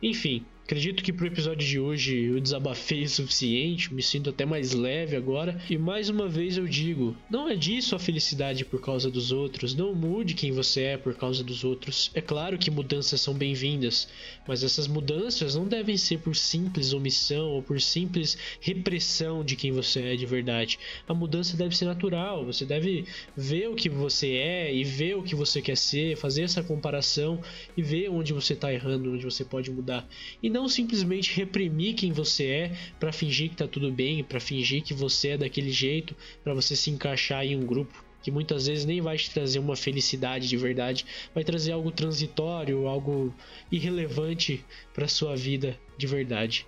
Enfim, 0.01 0.45
Acredito 0.65 1.03
que 1.03 1.11
pro 1.11 1.27
episódio 1.27 1.67
de 1.67 1.77
hoje 1.77 2.23
eu 2.23 2.39
desabafei 2.39 3.03
o 3.03 3.09
suficiente, 3.09 3.93
me 3.93 4.01
sinto 4.01 4.29
até 4.29 4.45
mais 4.45 4.71
leve 4.73 5.13
agora. 5.13 5.61
E 5.69 5.77
mais 5.77 6.07
uma 6.07 6.29
vez 6.29 6.55
eu 6.55 6.65
digo: 6.65 7.17
não 7.29 7.49
é 7.49 7.55
disso 7.55 7.95
a 7.95 7.99
felicidade 7.99 8.63
por 8.63 8.79
causa 8.79 9.11
dos 9.11 9.33
outros, 9.33 9.75
não 9.75 9.93
mude 9.93 10.33
quem 10.33 10.53
você 10.53 10.81
é 10.83 10.97
por 10.97 11.15
causa 11.15 11.43
dos 11.43 11.65
outros. 11.65 12.09
É 12.13 12.21
claro 12.21 12.57
que 12.57 12.71
mudanças 12.71 13.19
são 13.19 13.33
bem-vindas, 13.33 14.07
mas 14.47 14.63
essas 14.63 14.87
mudanças 14.87 15.53
não 15.53 15.67
devem 15.67 15.97
ser 15.97 16.19
por 16.19 16.33
simples 16.33 16.93
omissão 16.93 17.49
ou 17.49 17.61
por 17.61 17.81
simples 17.81 18.37
repressão 18.61 19.43
de 19.43 19.57
quem 19.57 19.73
você 19.73 20.13
é 20.13 20.15
de 20.15 20.25
verdade. 20.25 20.79
A 21.05 21.13
mudança 21.13 21.57
deve 21.57 21.75
ser 21.75 21.85
natural, 21.85 22.45
você 22.45 22.63
deve 22.63 23.03
ver 23.35 23.67
o 23.67 23.75
que 23.75 23.89
você 23.89 24.29
é 24.35 24.73
e 24.73 24.85
ver 24.85 25.17
o 25.17 25.23
que 25.23 25.35
você 25.35 25.61
quer 25.61 25.75
ser, 25.75 26.15
fazer 26.15 26.43
essa 26.43 26.63
comparação 26.63 27.41
e 27.75 27.81
ver 27.81 28.09
onde 28.09 28.31
você 28.31 28.53
está 28.53 28.73
errando, 28.73 29.11
onde 29.11 29.25
você 29.25 29.43
pode 29.43 29.69
mudar. 29.69 30.07
E 30.41 30.52
não 30.53 30.69
simplesmente 30.69 31.35
reprimir 31.35 31.95
quem 31.95 32.11
você 32.11 32.45
é 32.45 32.77
para 32.99 33.11
fingir 33.11 33.49
que 33.49 33.55
tá 33.55 33.67
tudo 33.67 33.91
bem, 33.91 34.23
para 34.23 34.39
fingir 34.39 34.83
que 34.83 34.93
você 34.93 35.29
é 35.29 35.37
daquele 35.37 35.71
jeito, 35.71 36.15
para 36.43 36.53
você 36.53 36.75
se 36.75 36.91
encaixar 36.91 37.43
em 37.43 37.55
um 37.55 37.65
grupo 37.65 38.05
que 38.21 38.31
muitas 38.31 38.67
vezes 38.67 38.85
nem 38.85 39.01
vai 39.01 39.17
te 39.17 39.29
trazer 39.29 39.59
uma 39.59 39.75
felicidade 39.75 40.47
de 40.47 40.55
verdade, 40.55 41.05
vai 41.35 41.43
trazer 41.43 41.73
algo 41.73 41.91
transitório, 41.91 42.87
algo 42.87 43.35
irrelevante 43.69 44.63
para 44.93 45.09
sua 45.09 45.35
vida 45.35 45.77
de 45.97 46.07
verdade. 46.07 46.65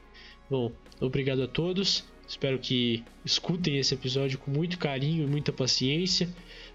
Bom, 0.49 0.73
obrigado 0.99 1.43
a 1.43 1.47
todos. 1.47 2.03
Espero 2.27 2.59
que 2.59 3.03
escutem 3.23 3.77
esse 3.77 3.93
episódio 3.93 4.37
com 4.37 4.51
muito 4.51 4.77
carinho 4.77 5.23
e 5.23 5.27
muita 5.27 5.53
paciência. 5.53 6.27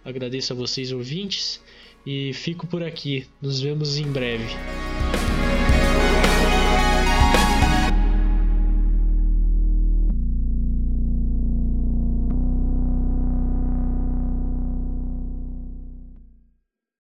Agradeço 0.02 0.54
a 0.54 0.56
vocês 0.56 0.92
ouvintes 0.92 1.60
e 2.06 2.32
fico 2.32 2.66
por 2.66 2.82
aqui. 2.82 3.26
Nos 3.42 3.60
vemos 3.60 3.98
em 3.98 4.10
breve. 4.10 4.46